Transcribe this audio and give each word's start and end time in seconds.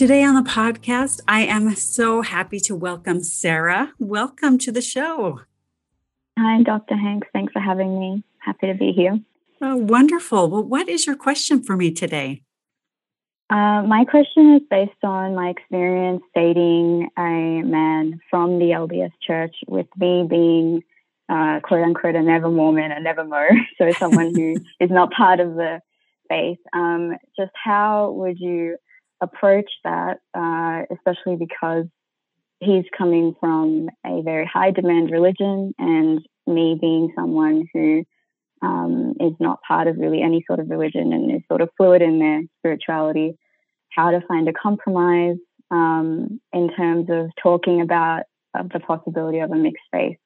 Today 0.00 0.24
on 0.24 0.34
the 0.34 0.48
podcast, 0.48 1.20
I 1.28 1.42
am 1.42 1.76
so 1.76 2.22
happy 2.22 2.58
to 2.60 2.74
welcome 2.74 3.22
Sarah. 3.22 3.92
Welcome 3.98 4.56
to 4.60 4.72
the 4.72 4.80
show. 4.80 5.42
Hi, 6.38 6.62
Dr. 6.62 6.96
Hanks. 6.96 7.28
Thanks 7.34 7.52
for 7.52 7.60
having 7.60 8.00
me. 8.00 8.24
Happy 8.38 8.68
to 8.68 8.72
be 8.72 8.92
here. 8.92 9.20
Oh, 9.60 9.76
wonderful. 9.76 10.48
Well, 10.48 10.64
what 10.64 10.88
is 10.88 11.06
your 11.06 11.16
question 11.16 11.62
for 11.62 11.76
me 11.76 11.90
today? 11.90 12.40
Uh, 13.50 13.82
my 13.82 14.06
question 14.10 14.54
is 14.54 14.62
based 14.70 15.04
on 15.04 15.34
my 15.34 15.50
experience 15.50 16.22
dating 16.34 17.10
a 17.18 17.60
man 17.60 18.20
from 18.30 18.58
the 18.58 18.70
LDS 18.70 19.12
church, 19.20 19.54
with 19.68 19.88
me 19.98 20.26
being 20.26 20.82
uh, 21.28 21.60
quote 21.62 21.82
unquote 21.82 22.14
a 22.14 22.22
never 22.22 22.48
Mormon, 22.48 22.90
a 22.90 23.00
never 23.00 23.22
Mo, 23.22 23.46
so 23.76 23.90
someone 23.98 24.34
who 24.34 24.56
is 24.80 24.90
not 24.90 25.12
part 25.12 25.40
of 25.40 25.56
the 25.56 25.82
faith. 26.30 26.58
Um, 26.72 27.18
just 27.36 27.52
how 27.54 28.12
would 28.12 28.40
you 28.40 28.78
approach 29.20 29.70
that, 29.84 30.18
uh, 30.34 30.82
especially 30.94 31.36
because 31.36 31.86
he's 32.60 32.84
coming 32.96 33.34
from 33.40 33.88
a 34.06 34.22
very 34.22 34.46
high 34.46 34.70
demand 34.70 35.10
religion, 35.10 35.74
and 35.78 36.20
me 36.46 36.76
being 36.80 37.12
someone 37.16 37.66
who 37.72 38.04
um, 38.62 39.14
is 39.20 39.32
not 39.40 39.60
part 39.66 39.86
of 39.86 39.96
really 39.96 40.22
any 40.22 40.44
sort 40.46 40.60
of 40.60 40.68
religion 40.68 41.12
and 41.12 41.30
is 41.30 41.42
sort 41.48 41.60
of 41.60 41.70
fluid 41.76 42.02
in 42.02 42.18
their 42.18 42.42
spirituality, 42.58 43.38
how 43.90 44.10
to 44.10 44.20
find 44.28 44.48
a 44.48 44.52
compromise 44.52 45.36
um, 45.70 46.40
in 46.52 46.68
terms 46.74 47.08
of 47.10 47.30
talking 47.42 47.80
about 47.80 48.24
uh, 48.58 48.62
the 48.72 48.80
possibility 48.80 49.38
of 49.38 49.50
a 49.50 49.56
mixed 49.56 49.84
faith 49.92 50.18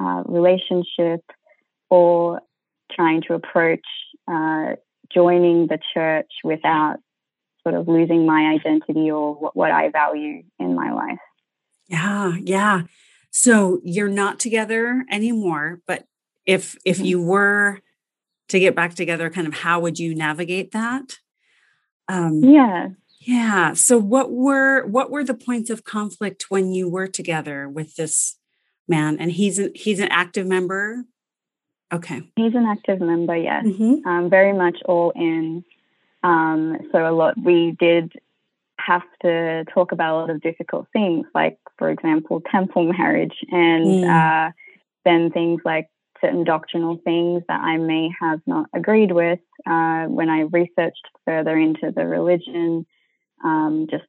uh, 0.00 0.22
relationship 0.26 1.20
or 1.90 2.40
trying 2.92 3.22
to 3.22 3.34
approach 3.34 3.84
uh, 4.28 4.74
joining 5.12 5.66
the 5.66 5.78
church 5.92 6.30
without 6.42 6.96
sort 7.64 7.74
of 7.74 7.88
losing 7.88 8.26
my 8.26 8.54
identity 8.54 9.10
or 9.10 9.34
what, 9.34 9.56
what 9.56 9.70
I 9.72 9.88
value 9.88 10.44
in 10.60 10.74
my 10.74 10.92
life. 10.92 11.18
Yeah, 11.88 12.34
yeah. 12.40 12.82
So 13.30 13.80
you're 13.82 14.08
not 14.08 14.38
together 14.38 15.04
anymore, 15.10 15.80
but 15.86 16.06
if 16.46 16.76
if 16.84 16.98
mm-hmm. 16.98 17.06
you 17.06 17.22
were 17.22 17.80
to 18.48 18.60
get 18.60 18.76
back 18.76 18.94
together, 18.94 19.30
kind 19.30 19.46
of 19.46 19.54
how 19.54 19.80
would 19.80 19.98
you 19.98 20.14
navigate 20.14 20.72
that? 20.72 21.18
Um, 22.08 22.44
yeah. 22.44 22.88
Yeah. 23.20 23.72
So 23.72 23.98
what 23.98 24.30
were 24.30 24.86
what 24.86 25.10
were 25.10 25.24
the 25.24 25.34
points 25.34 25.70
of 25.70 25.84
conflict 25.84 26.50
when 26.50 26.72
you 26.72 26.88
were 26.88 27.06
together 27.06 27.68
with 27.68 27.96
this 27.96 28.36
man? 28.86 29.16
And 29.18 29.32
he's 29.32 29.58
an 29.58 29.72
he's 29.74 30.00
an 30.00 30.08
active 30.10 30.46
member. 30.46 31.04
Okay. 31.92 32.22
He's 32.36 32.54
an 32.54 32.66
active 32.66 33.00
member. 33.00 33.36
Yes. 33.36 33.64
Mm-hmm. 33.64 34.06
Um, 34.06 34.30
very 34.30 34.52
much 34.52 34.78
all 34.84 35.12
in 35.16 35.64
um, 36.24 36.78
so 36.90 37.06
a 37.06 37.12
lot 37.12 37.34
we 37.40 37.76
did 37.78 38.12
have 38.78 39.02
to 39.22 39.64
talk 39.72 39.92
about 39.92 40.14
a 40.14 40.18
lot 40.18 40.30
of 40.30 40.40
difficult 40.40 40.86
things, 40.92 41.26
like 41.34 41.58
for 41.78 41.90
example, 41.90 42.42
temple 42.50 42.92
marriage, 42.92 43.36
and 43.50 43.86
mm. 43.86 44.48
uh, 44.48 44.50
then 45.04 45.30
things 45.30 45.60
like 45.64 45.88
certain 46.20 46.44
doctrinal 46.44 46.98
things 47.04 47.42
that 47.48 47.60
I 47.60 47.76
may 47.76 48.08
have 48.20 48.40
not 48.46 48.68
agreed 48.74 49.12
with 49.12 49.40
uh, 49.66 50.04
when 50.06 50.30
I 50.30 50.40
researched 50.40 51.06
further 51.26 51.56
into 51.56 51.92
the 51.94 52.06
religion, 52.06 52.86
um, 53.44 53.86
just 53.90 54.04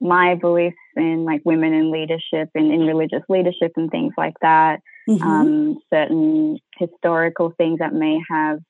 my 0.00 0.34
beliefs 0.34 0.76
in 0.96 1.24
like 1.24 1.42
women 1.44 1.72
in 1.72 1.92
leadership 1.92 2.50
and 2.54 2.72
in 2.72 2.80
religious 2.80 3.22
leadership 3.28 3.72
and 3.76 3.90
things 3.90 4.14
like 4.16 4.34
that. 4.42 4.80
Mm-hmm. 5.08 5.22
Um, 5.22 5.78
certain 5.92 6.58
historical 6.78 7.52
things 7.56 7.78
that 7.78 7.94
may 7.94 8.18
have 8.28 8.60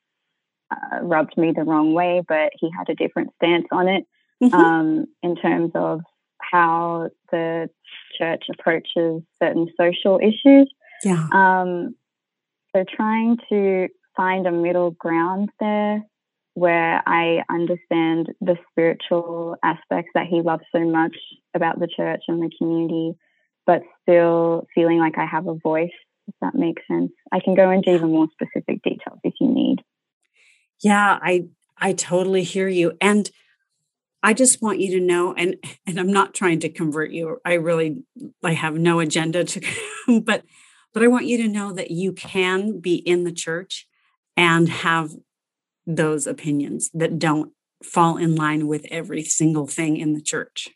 uh, 0.70 1.02
rubbed 1.02 1.36
me 1.36 1.52
the 1.54 1.64
wrong 1.64 1.92
way, 1.92 2.22
but 2.26 2.52
he 2.58 2.70
had 2.76 2.88
a 2.88 2.94
different 2.94 3.30
stance 3.36 3.66
on 3.72 3.88
it 3.88 4.04
mm-hmm. 4.42 4.54
um, 4.54 5.06
in 5.22 5.36
terms 5.36 5.72
of 5.74 6.00
how 6.40 7.10
the 7.30 7.68
church 8.18 8.44
approaches 8.50 9.22
certain 9.42 9.68
social 9.78 10.18
issues. 10.18 10.72
Yeah. 11.04 11.26
Um, 11.32 11.94
so 12.74 12.84
trying 12.96 13.38
to 13.48 13.88
find 14.16 14.46
a 14.46 14.52
middle 14.52 14.90
ground 14.92 15.50
there 15.58 16.04
where 16.54 17.02
I 17.06 17.42
understand 17.48 18.28
the 18.40 18.56
spiritual 18.70 19.56
aspects 19.62 20.10
that 20.14 20.26
he 20.26 20.42
loves 20.42 20.64
so 20.72 20.80
much 20.80 21.16
about 21.54 21.78
the 21.78 21.88
church 21.88 22.22
and 22.28 22.42
the 22.42 22.50
community, 22.58 23.14
but 23.66 23.82
still 24.02 24.66
feeling 24.74 24.98
like 24.98 25.16
I 25.16 25.26
have 25.26 25.46
a 25.46 25.54
voice, 25.54 25.90
if 26.26 26.34
that 26.40 26.54
makes 26.54 26.82
sense. 26.88 27.12
I 27.32 27.40
can 27.40 27.54
go 27.54 27.70
into 27.70 27.94
even 27.94 28.10
more 28.10 28.28
specific 28.32 28.82
details 28.82 29.20
if 29.24 29.34
you 29.40 29.48
need. 29.48 29.78
Yeah, 30.82 31.18
I 31.20 31.46
I 31.78 31.92
totally 31.92 32.42
hear 32.42 32.68
you. 32.68 32.92
And 33.00 33.30
I 34.22 34.34
just 34.34 34.60
want 34.60 34.80
you 34.80 34.98
to 34.98 35.04
know 35.04 35.34
and 35.34 35.56
and 35.86 35.98
I'm 35.98 36.12
not 36.12 36.34
trying 36.34 36.60
to 36.60 36.68
convert 36.68 37.10
you. 37.10 37.38
I 37.44 37.54
really 37.54 38.02
I 38.42 38.52
have 38.52 38.74
no 38.74 39.00
agenda 39.00 39.44
to 39.44 39.60
but 40.22 40.44
but 40.92 41.02
I 41.02 41.08
want 41.08 41.26
you 41.26 41.38
to 41.38 41.48
know 41.48 41.72
that 41.72 41.90
you 41.90 42.12
can 42.12 42.80
be 42.80 42.96
in 42.96 43.24
the 43.24 43.32
church 43.32 43.86
and 44.36 44.68
have 44.68 45.12
those 45.86 46.26
opinions 46.26 46.90
that 46.94 47.18
don't 47.18 47.52
fall 47.82 48.16
in 48.16 48.34
line 48.34 48.66
with 48.66 48.84
every 48.90 49.22
single 49.22 49.66
thing 49.66 49.96
in 49.96 50.12
the 50.12 50.20
church. 50.20 50.68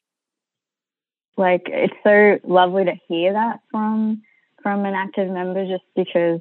Like 1.36 1.62
it's 1.66 1.94
so 2.02 2.38
lovely 2.44 2.84
to 2.84 2.94
hear 3.08 3.32
that 3.32 3.60
from 3.70 4.22
from 4.62 4.86
an 4.86 4.94
active 4.94 5.28
member 5.30 5.66
just 5.66 5.84
because 5.94 6.40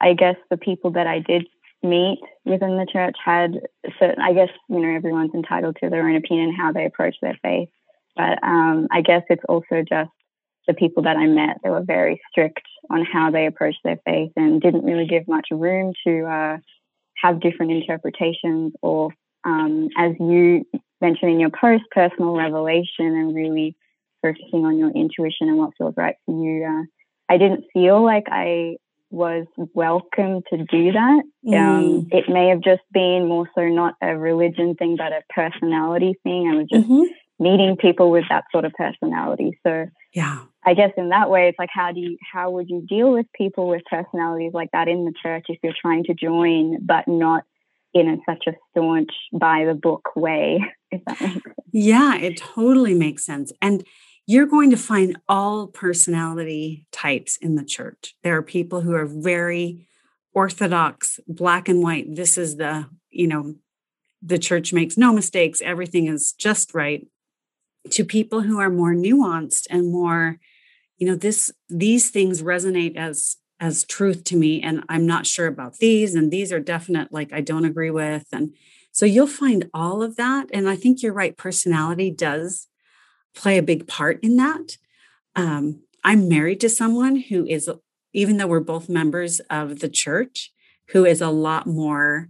I 0.00 0.14
guess 0.14 0.36
the 0.50 0.56
people 0.56 0.92
that 0.92 1.06
I 1.06 1.20
did 1.20 1.46
meet 1.82 2.18
within 2.44 2.76
the 2.76 2.86
church 2.90 3.16
had 3.22 3.60
certain, 3.98 4.22
I 4.22 4.32
guess, 4.32 4.48
you 4.68 4.80
know, 4.80 4.94
everyone's 4.94 5.34
entitled 5.34 5.76
to 5.82 5.90
their 5.90 6.08
own 6.08 6.16
opinion 6.16 6.54
how 6.54 6.72
they 6.72 6.84
approach 6.84 7.16
their 7.20 7.38
faith. 7.42 7.68
But 8.16 8.42
um, 8.42 8.88
I 8.90 9.02
guess 9.02 9.22
it's 9.28 9.44
also 9.48 9.82
just 9.88 10.10
the 10.66 10.74
people 10.74 11.04
that 11.04 11.16
I 11.16 11.26
met, 11.26 11.58
they 11.62 11.70
were 11.70 11.84
very 11.84 12.20
strict 12.30 12.62
on 12.90 13.04
how 13.04 13.30
they 13.30 13.46
approached 13.46 13.80
their 13.84 13.98
faith 14.04 14.32
and 14.36 14.60
didn't 14.60 14.84
really 14.84 15.06
give 15.06 15.28
much 15.28 15.48
room 15.50 15.92
to 16.06 16.24
uh, 16.24 16.58
have 17.22 17.40
different 17.40 17.72
interpretations 17.72 18.72
or, 18.82 19.10
um, 19.44 19.88
as 19.96 20.12
you 20.18 20.66
mentioned 21.00 21.30
in 21.32 21.40
your 21.40 21.50
post, 21.50 21.84
personal 21.92 22.34
revelation 22.34 23.06
and 23.06 23.34
really 23.34 23.76
focusing 24.22 24.64
on 24.64 24.78
your 24.78 24.90
intuition 24.90 25.48
and 25.48 25.58
what 25.58 25.72
feels 25.78 25.94
right 25.96 26.16
for 26.24 26.32
you. 26.32 26.64
Uh, 26.64 26.84
I 27.28 27.38
didn't 27.38 27.64
feel 27.72 28.02
like 28.02 28.24
I 28.28 28.76
was 29.10 29.46
welcome 29.74 30.42
to 30.50 30.58
do 30.58 30.92
that. 30.92 31.22
Um, 31.46 31.52
mm. 31.52 31.54
Um, 31.54 32.08
it 32.10 32.28
may 32.28 32.48
have 32.48 32.60
just 32.60 32.82
been 32.92 33.26
more 33.28 33.48
so 33.54 33.62
not 33.66 33.94
a 34.02 34.16
religion 34.16 34.74
thing, 34.74 34.96
but 34.96 35.12
a 35.12 35.22
personality 35.30 36.14
thing. 36.22 36.50
I 36.50 36.56
was 36.56 36.66
just 36.70 36.88
mm-hmm. 36.88 37.12
meeting 37.42 37.76
people 37.76 38.10
with 38.10 38.24
that 38.28 38.44
sort 38.52 38.64
of 38.64 38.72
personality. 38.72 39.58
So 39.66 39.86
yeah, 40.12 40.40
I 40.64 40.74
guess 40.74 40.90
in 40.96 41.10
that 41.10 41.30
way, 41.30 41.48
it's 41.48 41.58
like 41.58 41.70
how 41.72 41.92
do 41.92 42.00
you 42.00 42.18
how 42.32 42.50
would 42.50 42.68
you 42.68 42.84
deal 42.86 43.12
with 43.12 43.26
people 43.34 43.68
with 43.68 43.82
personalities 43.88 44.52
like 44.52 44.70
that 44.72 44.88
in 44.88 45.04
the 45.04 45.12
church 45.22 45.46
if 45.48 45.58
you're 45.62 45.74
trying 45.80 46.04
to 46.04 46.14
join, 46.14 46.84
but 46.84 47.06
not 47.06 47.44
in 47.94 48.08
a, 48.08 48.16
such 48.28 48.44
a 48.48 48.52
staunch 48.70 49.12
by 49.32 49.64
the 49.66 49.74
book 49.74 50.16
way? 50.16 50.64
If 50.92 51.04
that 51.04 51.20
makes 51.20 51.32
sense. 51.42 51.56
Yeah, 51.72 52.14
it 52.14 52.36
totally 52.36 52.94
makes 52.94 53.26
sense. 53.26 53.50
And 53.60 53.84
you're 54.26 54.46
going 54.46 54.70
to 54.70 54.76
find 54.76 55.16
all 55.28 55.68
personality 55.68 56.86
types 56.90 57.36
in 57.36 57.54
the 57.54 57.64
church. 57.64 58.16
There 58.22 58.36
are 58.36 58.42
people 58.42 58.80
who 58.80 58.94
are 58.94 59.06
very 59.06 59.86
orthodox, 60.34 61.20
black 61.28 61.68
and 61.68 61.82
white. 61.82 62.14
This 62.14 62.36
is 62.36 62.56
the, 62.56 62.86
you 63.08 63.28
know, 63.28 63.54
the 64.20 64.38
church 64.38 64.72
makes 64.72 64.96
no 64.96 65.12
mistakes, 65.12 65.62
everything 65.62 66.08
is 66.08 66.32
just 66.32 66.74
right. 66.74 67.06
To 67.90 68.04
people 68.04 68.40
who 68.40 68.58
are 68.58 68.68
more 68.68 68.92
nuanced 68.92 69.68
and 69.70 69.92
more, 69.92 70.38
you 70.98 71.06
know, 71.06 71.14
this 71.14 71.52
these 71.68 72.10
things 72.10 72.42
resonate 72.42 72.96
as 72.96 73.36
as 73.60 73.84
truth 73.84 74.24
to 74.24 74.36
me 74.36 74.60
and 74.60 74.84
I'm 74.88 75.06
not 75.06 75.26
sure 75.26 75.46
about 75.46 75.76
these 75.78 76.14
and 76.14 76.30
these 76.30 76.52
are 76.52 76.60
definite 76.60 77.12
like 77.12 77.32
I 77.32 77.40
don't 77.40 77.64
agree 77.64 77.90
with 77.90 78.26
and 78.32 78.54
so 78.92 79.06
you'll 79.06 79.26
find 79.26 79.70
all 79.72 80.02
of 80.02 80.16
that 80.16 80.50
and 80.52 80.68
I 80.68 80.76
think 80.76 81.02
you're 81.02 81.12
right 81.12 81.36
personality 81.36 82.10
does 82.10 82.68
play 83.36 83.58
a 83.58 83.62
big 83.62 83.86
part 83.86 84.18
in 84.22 84.36
that. 84.36 84.76
Um, 85.36 85.82
I'm 86.02 86.28
married 86.28 86.60
to 86.60 86.68
someone 86.68 87.16
who 87.16 87.46
is, 87.46 87.70
even 88.12 88.38
though 88.38 88.46
we're 88.46 88.60
both 88.60 88.88
members 88.88 89.40
of 89.50 89.80
the 89.80 89.88
church, 89.88 90.52
who 90.88 91.04
is 91.04 91.20
a 91.20 91.30
lot 91.30 91.66
more 91.66 92.28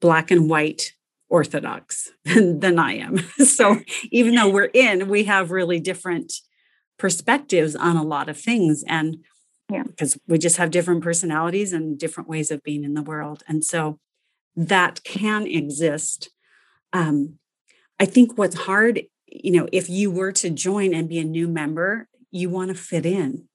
black 0.00 0.30
and 0.30 0.48
white 0.48 0.92
orthodox 1.28 2.10
than, 2.24 2.60
than 2.60 2.78
I 2.78 2.94
am. 2.94 3.18
so 3.38 3.80
even 4.10 4.34
though 4.34 4.50
we're 4.50 4.70
in, 4.72 5.08
we 5.08 5.24
have 5.24 5.50
really 5.50 5.80
different 5.80 6.32
perspectives 6.98 7.74
on 7.74 7.96
a 7.96 8.04
lot 8.04 8.28
of 8.28 8.38
things. 8.38 8.84
And 8.86 9.18
yeah. 9.70 9.84
because 9.84 10.18
we 10.28 10.38
just 10.38 10.58
have 10.58 10.70
different 10.70 11.02
personalities 11.02 11.72
and 11.72 11.98
different 11.98 12.28
ways 12.28 12.50
of 12.50 12.62
being 12.62 12.84
in 12.84 12.94
the 12.94 13.02
world. 13.02 13.42
And 13.48 13.64
so 13.64 13.98
that 14.54 15.02
can 15.02 15.46
exist. 15.46 16.30
Um, 16.92 17.38
I 17.98 18.04
think 18.04 18.36
what's 18.36 18.56
hard, 18.56 19.02
you 19.34 19.52
know, 19.52 19.68
if 19.72 19.88
you 19.88 20.10
were 20.10 20.32
to 20.32 20.50
join 20.50 20.94
and 20.94 21.08
be 21.08 21.18
a 21.18 21.24
new 21.24 21.48
member, 21.48 22.08
you 22.30 22.50
want 22.50 22.68
to 22.68 22.74
fit 22.74 23.06
in. 23.06 23.48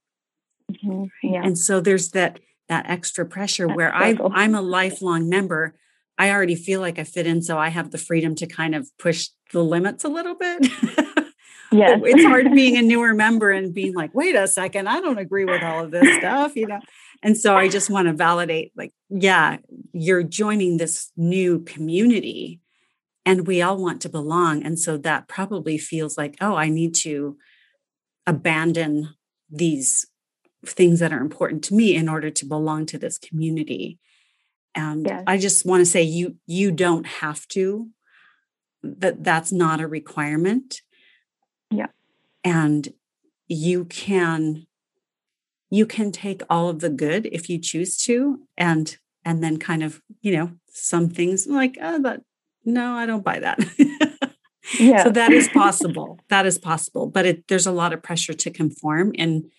Mm-hmm. 0.72 1.06
Yeah. 1.24 1.42
And 1.44 1.58
so 1.58 1.80
there's 1.80 2.12
that 2.12 2.40
that 2.70 2.90
extra 2.90 3.26
pressure 3.26 3.68
That's 3.68 3.78
where 3.78 3.96
I 3.96 4.18
I'm 4.34 4.56
a 4.56 4.62
lifelong 4.62 5.30
member. 5.30 5.76
I 6.18 6.32
already 6.32 6.56
feel 6.56 6.82
like 6.82 6.98
I 6.98 7.04
fit 7.04 7.28
in, 7.28 7.42
so 7.42 7.58
I 7.58 7.70
have 7.70 7.92
the 7.92 7.98
freedom 7.98 8.36
to 8.36 8.48
kind 8.48 8.74
of 8.74 8.90
push 8.98 9.30
the 9.54 9.64
limits 9.64 10.04
a 10.04 10.10
little 10.10 10.36
bit. 10.36 10.68
yeah, 11.72 11.96
it's 12.02 12.24
hard 12.24 12.52
being 12.54 12.76
a 12.76 12.82
newer 12.94 13.14
member 13.14 13.52
and 13.52 13.74
being 13.74 13.94
like, 13.94 14.14
wait 14.16 14.36
a 14.36 14.48
second, 14.48 14.90
I 14.90 15.00
don't 15.00 15.20
agree 15.20 15.46
with 15.46 15.62
all 15.62 15.84
of 15.84 15.92
this 15.92 16.18
stuff, 16.18 16.56
you 16.56 16.68
know. 16.68 16.80
And 17.22 17.38
so 17.38 17.56
I 17.56 17.68
just 17.68 17.90
want 17.90 18.08
to 18.08 18.14
validate, 18.14 18.72
like, 18.76 18.94
yeah, 19.10 19.58
you're 19.94 20.24
joining 20.24 20.78
this 20.78 21.12
new 21.16 21.60
community, 21.62 22.62
and 23.28 23.46
we 23.46 23.62
all 23.62 23.76
want 23.78 24.00
to 24.02 24.10
belong, 24.10 24.64
and 24.64 24.80
so 24.80 24.96
that 24.96 25.28
probably 25.28 25.78
feels 25.78 26.18
like, 26.18 26.38
oh, 26.40 26.56
I 26.56 26.70
need 26.70 26.96
to 27.04 27.38
abandon 28.26 29.10
these 29.50 30.08
things 30.66 31.02
that 31.02 31.12
are 31.12 31.20
important 31.20 31.62
to 31.66 31.74
me 31.74 31.94
in 31.94 32.08
order 32.08 32.30
to 32.30 32.46
belong 32.46 32.86
to 32.86 32.98
this 32.98 33.18
community. 33.18 34.00
And 34.74 35.06
yes. 35.06 35.24
i 35.28 35.38
just 35.38 35.66
want 35.66 35.82
to 35.82 35.86
say 35.86 36.04
you 36.04 36.38
you 36.46 36.72
don't 36.72 37.06
have 37.06 37.46
to. 37.50 37.90
That 38.82 39.26
that's 39.26 39.52
not 39.52 39.82
a 39.82 39.88
requirement. 39.88 40.82
Yeah. 41.70 41.88
And 42.46 42.88
you 43.50 43.84
can 43.86 44.68
you 45.70 45.86
can 45.86 46.14
take 46.14 46.44
all 46.50 46.70
of 46.70 46.80
the 46.80 46.90
good 46.90 47.26
if 47.26 47.50
you 47.50 47.60
choose 47.60 47.98
to 48.04 48.40
and 48.58 48.98
and 49.26 49.44
then 49.44 49.58
kind 49.58 49.84
of 49.84 50.02
you 50.22 50.32
know 50.32 50.52
some 50.70 51.10
things 51.10 51.46
like 51.46 51.78
oh 51.82 52.02
that 52.04 52.22
no 52.68 52.94
i 52.94 53.06
don't 53.06 53.24
buy 53.24 53.40
that 53.40 53.60
yeah 54.80 55.04
so 55.04 55.10
that 55.10 55.32
is 55.32 55.48
possible 55.50 56.20
that 56.30 56.46
is 56.46 56.60
possible 56.60 57.08
but 57.08 57.26
it, 57.26 57.48
there's 57.48 57.66
a 57.66 57.72
lot 57.72 57.94
of 57.94 58.04
pressure 58.04 58.34
to 58.34 58.52
conform 58.52 59.12
in 59.16 59.50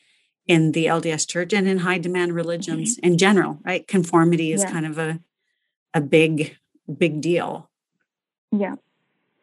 in 0.49 0.73
the 0.73 0.87
LDS 0.87 1.29
church 1.29 1.53
and 1.53 1.69
in 1.69 1.79
high 1.79 1.99
demand 1.99 2.35
religions 2.35 2.97
mm-hmm. 2.97 3.07
in 3.07 3.19
general, 3.19 3.59
right? 3.65 3.87
Conformity 3.87 4.53
is 4.53 4.63
yeah. 4.63 4.73
kind 4.73 4.87
of 4.87 4.99
a 4.99 5.21
a 5.95 6.01
big 6.01 6.57
big 6.99 7.21
deal. 7.21 7.71
Yeah. 8.51 8.77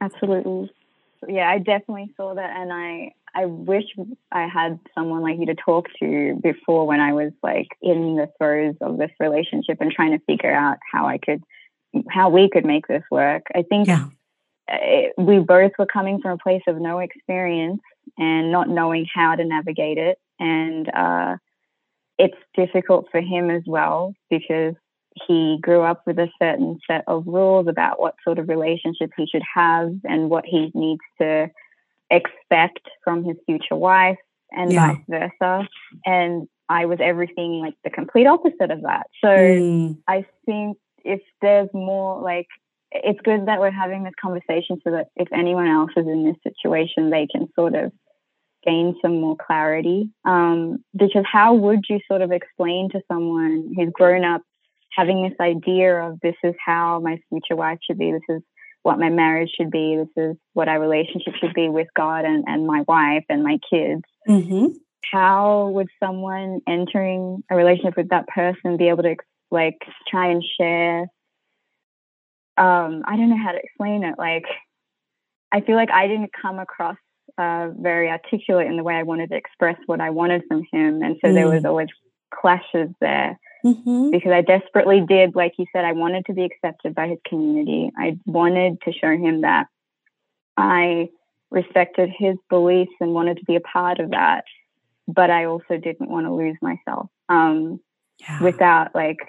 Absolutely. 0.01 0.71
Yeah, 1.27 1.49
I 1.49 1.59
definitely 1.59 2.13
saw 2.17 2.33
that 2.33 2.57
and 2.57 2.73
I 2.73 3.13
I 3.33 3.45
wish 3.45 3.85
I 4.31 4.47
had 4.47 4.79
someone 4.95 5.21
like 5.21 5.37
you 5.39 5.45
to 5.47 5.55
talk 5.55 5.87
to 5.99 6.39
before 6.41 6.87
when 6.87 6.99
I 6.99 7.13
was 7.13 7.31
like 7.43 7.67
in 7.81 8.15
the 8.15 8.29
throes 8.37 8.75
of 8.81 8.97
this 8.97 9.11
relationship 9.19 9.77
and 9.79 9.91
trying 9.91 10.17
to 10.17 10.25
figure 10.25 10.53
out 10.53 10.77
how 10.91 11.07
I 11.07 11.17
could 11.17 11.43
how 12.09 12.29
we 12.29 12.49
could 12.49 12.65
make 12.65 12.87
this 12.87 13.03
work. 13.11 13.43
I 13.53 13.63
think 13.63 13.87
yeah. 13.87 14.07
it, 14.67 15.13
we 15.17 15.39
both 15.39 15.71
were 15.77 15.85
coming 15.85 16.21
from 16.21 16.31
a 16.31 16.37
place 16.37 16.63
of 16.67 16.79
no 16.79 16.99
experience 16.99 17.81
and 18.17 18.51
not 18.51 18.69
knowing 18.69 19.05
how 19.13 19.35
to 19.35 19.43
navigate 19.43 19.97
it 19.97 20.17
and 20.39 20.89
uh, 20.93 21.37
it's 22.17 22.37
difficult 22.55 23.07
for 23.11 23.21
him 23.21 23.49
as 23.49 23.63
well 23.65 24.13
because 24.29 24.75
he 25.27 25.57
grew 25.61 25.81
up 25.81 26.01
with 26.05 26.19
a 26.19 26.29
certain 26.41 26.79
set 26.89 27.03
of 27.07 27.25
rules 27.25 27.67
about 27.67 27.99
what 27.99 28.15
sort 28.23 28.37
of 28.37 28.49
relationship 28.49 29.11
he 29.15 29.25
should 29.27 29.43
have 29.53 29.93
and 30.03 30.29
what 30.29 30.45
he 30.45 30.71
needs 30.73 31.01
to 31.21 31.49
expect 32.11 32.81
from 33.03 33.23
his 33.23 33.37
future 33.45 33.75
wife 33.75 34.17
and 34.51 34.73
yeah. 34.73 34.93
vice 34.93 35.29
versa. 35.39 35.67
And 36.05 36.47
I 36.67 36.85
was 36.85 36.99
everything 37.01 37.61
like 37.61 37.75
the 37.83 37.89
complete 37.89 38.27
opposite 38.27 38.71
of 38.71 38.81
that. 38.81 39.07
So 39.21 39.27
mm. 39.27 39.97
I 40.07 40.25
think 40.45 40.77
if 41.05 41.21
there's 41.41 41.69
more 41.73 42.21
like 42.21 42.47
it's 42.91 43.19
good 43.23 43.47
that 43.47 43.59
we're 43.59 43.71
having 43.71 44.03
this 44.03 44.13
conversation 44.21 44.79
so 44.83 44.91
that 44.91 45.07
if 45.15 45.27
anyone 45.33 45.67
else 45.67 45.91
is 45.97 46.05
in 46.07 46.23
this 46.23 46.37
situation, 46.43 47.09
they 47.09 47.27
can 47.27 47.47
sort 47.55 47.75
of 47.75 47.91
gain 48.65 48.95
some 49.01 49.19
more 49.19 49.35
clarity. 49.35 50.09
Um, 50.25 50.83
because 50.95 51.23
how 51.31 51.53
would 51.55 51.81
you 51.89 51.99
sort 52.07 52.21
of 52.21 52.31
explain 52.31 52.89
to 52.91 53.01
someone 53.11 53.73
who's 53.75 53.91
grown 53.93 54.23
up 54.23 54.41
having 54.95 55.23
this 55.23 55.37
idea 55.39 55.93
of 55.93 56.19
this 56.21 56.35
is 56.43 56.55
how 56.63 56.99
my 56.99 57.19
future 57.29 57.55
wife 57.55 57.79
should 57.85 57.97
be, 57.97 58.11
this 58.11 58.37
is 58.37 58.41
what 58.83 58.97
my 58.97 59.09
marriage 59.09 59.51
should 59.55 59.71
be, 59.71 59.97
this 59.97 60.23
is 60.23 60.37
what 60.53 60.69
our 60.69 60.79
relationship 60.79 61.33
should 61.39 61.53
be 61.53 61.69
with 61.69 61.87
God 61.95 62.23
and, 62.23 62.45
and 62.47 62.65
my 62.65 62.83
wife 62.87 63.25
and 63.29 63.43
my 63.43 63.59
kids. 63.69 64.03
Mm-hmm. 64.27 64.67
How 65.11 65.67
would 65.69 65.87
someone 66.01 66.61
entering 66.67 67.43
a 67.51 67.55
relationship 67.55 67.97
with 67.97 68.09
that 68.09 68.27
person 68.27 68.77
be 68.77 68.89
able 68.89 69.03
to 69.03 69.15
like 69.51 69.77
try 70.07 70.29
and 70.29 70.43
share? 70.59 71.01
Um, 72.57 73.03
I 73.05 73.17
don't 73.17 73.29
know 73.29 73.43
how 73.43 73.51
to 73.51 73.59
explain 73.61 74.03
it. 74.03 74.15
Like, 74.17 74.45
I 75.51 75.61
feel 75.61 75.75
like 75.75 75.91
I 75.91 76.07
didn't 76.07 76.31
come 76.41 76.59
across 76.59 76.97
uh, 77.37 77.69
very 77.77 78.09
articulate 78.09 78.67
in 78.67 78.77
the 78.77 78.83
way 78.83 78.95
I 78.95 79.03
wanted 79.03 79.29
to 79.31 79.35
express 79.35 79.77
what 79.87 79.99
I 79.99 80.09
wanted 80.09 80.43
from 80.47 80.63
him. 80.71 81.01
And 81.01 81.17
so 81.21 81.29
mm. 81.29 81.33
there 81.33 81.47
was 81.47 81.63
mm. 81.63 81.69
always 81.69 81.89
clashes 82.33 82.89
there 83.01 83.37
mm-hmm. 83.65 84.11
because 84.11 84.31
I 84.31 84.41
desperately 84.41 85.01
did, 85.01 85.35
like 85.35 85.53
you 85.57 85.65
said, 85.73 85.85
I 85.85 85.91
wanted 85.91 86.25
to 86.27 86.33
be 86.33 86.43
accepted 86.43 86.95
by 86.95 87.07
his 87.07 87.19
community. 87.27 87.91
I 87.97 88.17
wanted 88.25 88.81
to 88.81 88.93
show 88.93 89.11
him 89.11 89.41
that 89.41 89.67
I 90.57 91.09
respected 91.51 92.09
his 92.15 92.35
beliefs 92.49 92.91
and 92.99 93.13
wanted 93.13 93.37
to 93.37 93.45
be 93.45 93.55
a 93.55 93.61
part 93.61 93.99
of 93.99 94.11
that. 94.11 94.43
But 95.07 95.29
I 95.29 95.45
also 95.45 95.77
didn't 95.77 96.09
want 96.09 96.25
to 96.25 96.33
lose 96.33 96.57
myself 96.61 97.09
um, 97.29 97.79
yeah. 98.19 98.41
without 98.41 98.93
like 98.95 99.19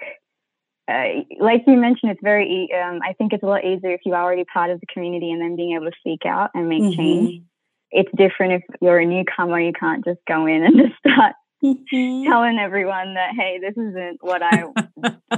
uh, 0.89 1.21
like 1.39 1.63
you 1.67 1.75
mentioned, 1.75 2.11
it's 2.11 2.21
very. 2.23 2.69
Um, 2.73 2.99
I 3.03 3.13
think 3.13 3.33
it's 3.33 3.43
a 3.43 3.47
lot 3.47 3.65
easier 3.65 3.91
if 3.91 4.01
you're 4.05 4.15
already 4.15 4.45
part 4.45 4.69
of 4.69 4.79
the 4.79 4.85
community 4.93 5.31
and 5.31 5.41
then 5.41 5.57
being 5.57 5.75
able 5.75 5.87
to 5.87 5.97
speak 5.99 6.25
out 6.25 6.51
and 6.53 6.69
make 6.69 6.81
mm-hmm. 6.81 6.97
change 6.97 7.43
it's 7.91 8.09
different 8.15 8.53
if 8.53 8.63
you're 8.81 8.99
a 8.99 9.05
newcomer. 9.05 9.59
You 9.59 9.73
can't 9.73 10.03
just 10.03 10.19
go 10.27 10.45
in 10.45 10.63
and 10.63 10.77
just 10.77 10.97
start 10.99 11.35
mm-hmm. 11.63 12.29
telling 12.29 12.59
everyone 12.59 13.13
that 13.15 13.31
hey, 13.35 13.59
this 13.59 13.77
isn't 13.77 14.17
what 14.21 14.41
I 14.43 14.65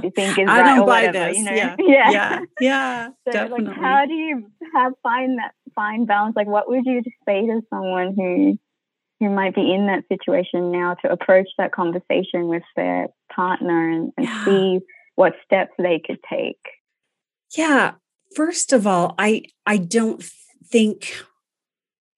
think 0.14 0.38
is 0.38 0.48
I 0.48 0.60
right 0.60 0.64
don't 0.64 0.80
or 0.80 0.86
buy 0.86 1.06
whatever. 1.06 1.28
This. 1.28 1.38
You 1.38 1.44
know, 1.44 1.52
yeah, 1.52 1.76
yeah, 1.78 2.10
yeah. 2.10 2.40
yeah 2.60 3.08
so 3.26 3.32
definitely. 3.32 3.64
like, 3.66 3.76
how 3.76 4.06
do 4.06 4.14
you 4.14 4.50
have 4.74 4.92
find 5.02 5.38
that 5.38 5.52
fine 5.74 6.06
balance? 6.06 6.34
Like, 6.36 6.48
what 6.48 6.68
would 6.68 6.84
you 6.84 7.02
say 7.26 7.46
to 7.46 7.60
someone 7.70 8.14
who 8.16 8.58
who 9.20 9.28
might 9.28 9.54
be 9.54 9.72
in 9.72 9.86
that 9.86 10.04
situation 10.08 10.72
now 10.72 10.94
to 10.94 11.12
approach 11.12 11.48
that 11.58 11.72
conversation 11.72 12.48
with 12.48 12.62
their 12.74 13.08
partner 13.32 13.90
and, 13.90 14.12
and 14.16 14.26
yeah. 14.26 14.44
see 14.44 14.80
what 15.14 15.34
steps 15.44 15.72
they 15.78 16.00
could 16.04 16.18
take? 16.28 16.58
Yeah. 17.56 17.92
First 18.34 18.72
of 18.72 18.86
all, 18.86 19.14
I 19.18 19.42
I 19.66 19.76
don't 19.76 20.24
think 20.64 21.14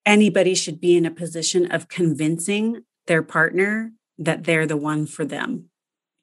anybody 0.05 0.55
should 0.55 0.79
be 0.79 0.95
in 0.95 1.05
a 1.05 1.11
position 1.11 1.71
of 1.71 1.89
convincing 1.89 2.83
their 3.07 3.23
partner 3.23 3.91
that 4.17 4.43
they're 4.43 4.67
the 4.67 4.77
one 4.77 5.05
for 5.05 5.25
them 5.25 5.69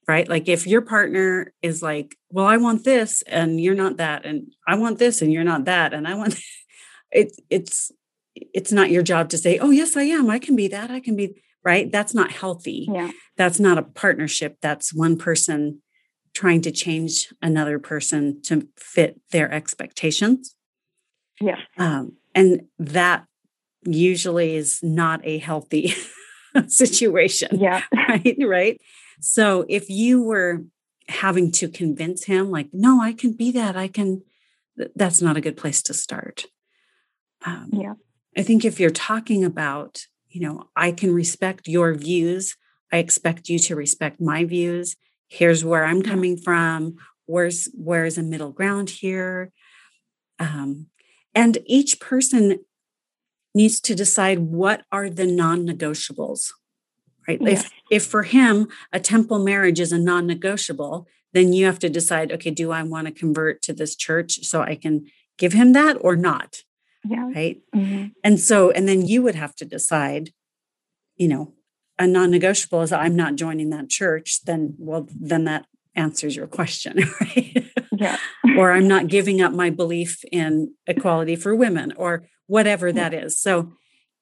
right 0.07 0.29
like 0.29 0.49
if 0.49 0.67
your 0.67 0.81
partner 0.81 1.53
is 1.63 1.83
like 1.83 2.17
well 2.31 2.47
i 2.47 2.57
want 2.57 2.85
this 2.85 3.23
and 3.23 3.61
you're 3.61 3.75
not 3.75 3.97
that 3.97 4.25
and 4.25 4.53
i 4.67 4.75
want 4.77 4.99
this 4.99 5.23
and 5.23 5.33
you're 5.33 5.45
not 5.45 5.65
that 5.65 5.93
and 5.93 6.07
i 6.07 6.15
want 6.15 6.39
it, 7.11 7.33
it's 7.49 7.91
it's 8.35 8.73
not 8.73 8.91
your 8.91 9.03
job 9.03 9.29
to 9.29 9.39
say 9.39 9.59
oh 9.59 9.71
yes 9.71 9.97
i 9.97 10.03
am 10.03 10.31
i 10.31 10.39
can 10.39 10.57
be 10.57 10.69
that 10.69 10.91
i 10.91 11.01
can 11.01 11.17
be 11.17 11.35
right 11.65 11.91
that's 11.91 12.15
not 12.15 12.31
healthy 12.31 12.87
yeah. 12.91 13.11
that's 13.37 13.61
not 13.61 13.79
a 13.79 13.83
partnership 13.83 14.57
that's 14.61 14.95
one 14.95 15.17
person 15.17 15.83
trying 16.33 16.61
to 16.61 16.71
change 16.71 17.33
another 17.43 17.79
person 17.79 18.41
to 18.43 18.69
fit 18.77 19.21
their 19.31 19.51
expectations 19.53 20.55
yeah 21.41 21.57
um, 21.79 22.13
and 22.35 22.63
that 22.79 23.25
usually 23.85 24.57
is 24.57 24.81
not 24.83 25.21
a 25.25 25.39
healthy 25.39 25.95
situation. 26.67 27.61
Yeah. 27.61 27.83
Right. 27.93 28.37
Right. 28.41 28.81
So 29.21 29.65
if 29.69 29.89
you 29.89 30.21
were 30.21 30.65
having 31.09 31.53
to 31.53 31.69
convince 31.69 32.25
him, 32.25 32.51
like, 32.51 32.71
no, 32.73 33.01
I 33.01 33.13
can 33.13 33.35
be 33.35 33.53
that, 33.53 33.77
I 33.77 33.87
can, 33.87 34.23
that's 34.97 35.23
not 35.23 35.37
a 35.37 35.41
good 35.41 35.57
place 35.57 35.81
to 35.83 35.95
start. 35.95 36.47
Um, 37.47 37.71
yeah. 37.73 37.95
I 38.37 38.43
think 38.43 38.65
if 38.65 38.79
you're 38.79 38.91
talking 38.91 39.45
about, 39.45 40.07
you 40.29 40.41
know, 40.41 40.69
I 40.77 40.93
can 40.93 41.13
respect 41.13 41.69
your 41.69 41.95
views, 41.95 42.57
I 42.93 42.99
expect 42.99 43.49
you 43.49 43.59
to 43.61 43.77
respect 43.77 44.21
my 44.21 44.45
views. 44.45 44.97
Here's 45.29 45.65
where 45.65 45.85
I'm 45.85 46.03
coming 46.03 46.37
from. 46.37 46.97
Where's 47.27 47.69
where's 47.75 48.19
a 48.19 48.23
middle 48.23 48.51
ground 48.51 48.91
here? 48.91 49.53
Um, 50.39 50.87
and 51.35 51.59
each 51.67 52.01
person 52.01 52.61
needs 53.55 53.81
to 53.83 53.95
decide 53.95 54.39
what 54.39 54.85
are 54.91 55.11
the 55.11 55.27
non-negotiables 55.27 56.53
right 57.27 57.41
yes. 57.43 57.65
if 57.65 57.71
if 57.91 58.07
for 58.07 58.23
him 58.23 58.69
a 58.93 59.01
temple 59.01 59.41
marriage 59.41 59.81
is 59.81 59.91
a 59.91 59.99
non-negotiable 59.99 61.09
then 61.33 61.53
you 61.53 61.67
have 61.67 61.81
to 61.81 61.89
decide 61.89 62.31
okay 62.31 62.51
do 62.51 62.71
i 62.71 62.81
want 62.85 63.09
to 63.09 63.13
convert 63.13 63.61
to 63.61 63.73
this 63.73 63.97
church 63.97 64.45
so 64.45 64.63
i 64.63 64.77
can 64.77 65.05
give 65.41 65.55
him 65.55 65.73
that 65.73 65.97
or 66.03 66.15
not. 66.15 66.59
Yeah. 67.09 67.31
Right. 67.35 67.61
hmm 67.75 68.07
And 68.23 68.39
so, 68.39 68.71
and 68.71 68.87
then 68.89 69.07
you 69.07 69.23
would 69.23 69.35
have 69.35 69.55
to 69.57 69.65
decide, 69.65 70.31
you 71.17 71.29
know, 71.29 71.55
a 71.99 72.07
non 72.07 72.31
negotiable 72.31 72.83
is 72.83 72.93
I'm 72.93 73.17
not 73.17 73.37
joining 73.37 73.71
that 73.71 73.89
church, 73.89 74.43
then, 74.45 74.75
well, 74.79 75.07
then 75.11 75.45
that 75.45 75.67
answers 75.95 76.35
your 76.37 76.47
question, 76.47 76.99
right? 77.21 77.65
Yeah. 77.93 78.17
or 78.57 78.73
I'm 78.73 78.89
not 78.89 79.09
giving 79.09 79.41
up 79.43 79.53
my 79.53 79.69
belief 79.71 80.25
in 80.33 80.75
equality 80.87 81.37
for 81.37 81.55
women 81.55 81.93
or 81.97 82.27
whatever 82.47 82.93
that 82.93 83.13
is. 83.15 83.39
So, 83.41 83.73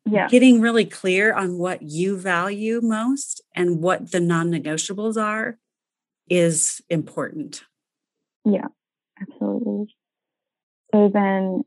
Yeah. 0.06 0.28
getting 0.28 0.60
really 0.60 0.84
clear 0.86 1.34
on 1.34 1.58
what 1.58 1.82
you 1.82 2.16
value 2.18 2.80
most 2.82 3.42
and 3.54 3.80
what 3.82 4.10
the 4.12 4.20
non 4.20 4.50
negotiables 4.50 5.16
are 5.22 5.58
is 6.28 6.80
important. 6.88 7.62
Yeah. 8.44 8.68
Absolutely. 9.20 9.94
So 10.94 11.10
then, 11.12 11.62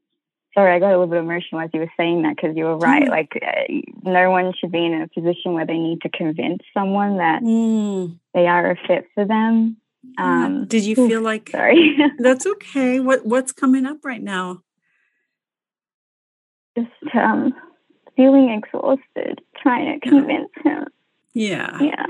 sorry, 0.54 0.76
I 0.76 0.80
got 0.80 0.90
a 0.90 0.98
little 1.00 1.08
bit 1.08 1.20
emotional 1.20 1.62
as 1.62 1.70
you 1.74 1.80
were 1.82 1.92
saying 1.98 2.24
that 2.24 2.36
because 2.36 2.56
you 2.56 2.66
were 2.66 2.78
right. 2.78 3.04
Mm. 3.04 3.10
Like, 3.10 3.32
uh, 3.42 4.10
no 4.10 4.32
one 4.32 4.54
should 4.60 4.72
be 4.72 4.86
in 4.86 5.02
a 5.02 5.08
position 5.08 5.54
where 5.54 5.66
they 5.66 5.78
need 5.78 6.02
to 6.02 6.10
convince 6.10 6.62
someone 6.74 7.18
that 7.18 7.42
Mm, 7.42 8.18
they 8.34 8.48
are 8.48 8.72
a 8.72 8.76
fit 8.88 9.08
for 9.16 9.26
them. 9.26 9.78
Um, 10.18 10.66
Did 10.66 10.84
you 10.84 10.96
feel 10.96 11.22
like 11.22 11.50
Sorry. 11.50 11.98
that's 12.20 12.46
okay? 12.46 13.00
What 13.00 13.26
what's 13.26 13.52
coming 13.52 13.86
up 13.86 14.04
right 14.04 14.22
now? 14.22 14.64
Just 16.78 17.16
um, 17.16 17.54
feeling 18.16 18.50
exhausted 18.50 19.42
trying 19.62 20.00
to 20.00 20.10
convince 20.10 20.50
him. 20.64 20.86
Yeah. 21.34 21.78
Yeah. 21.82 22.06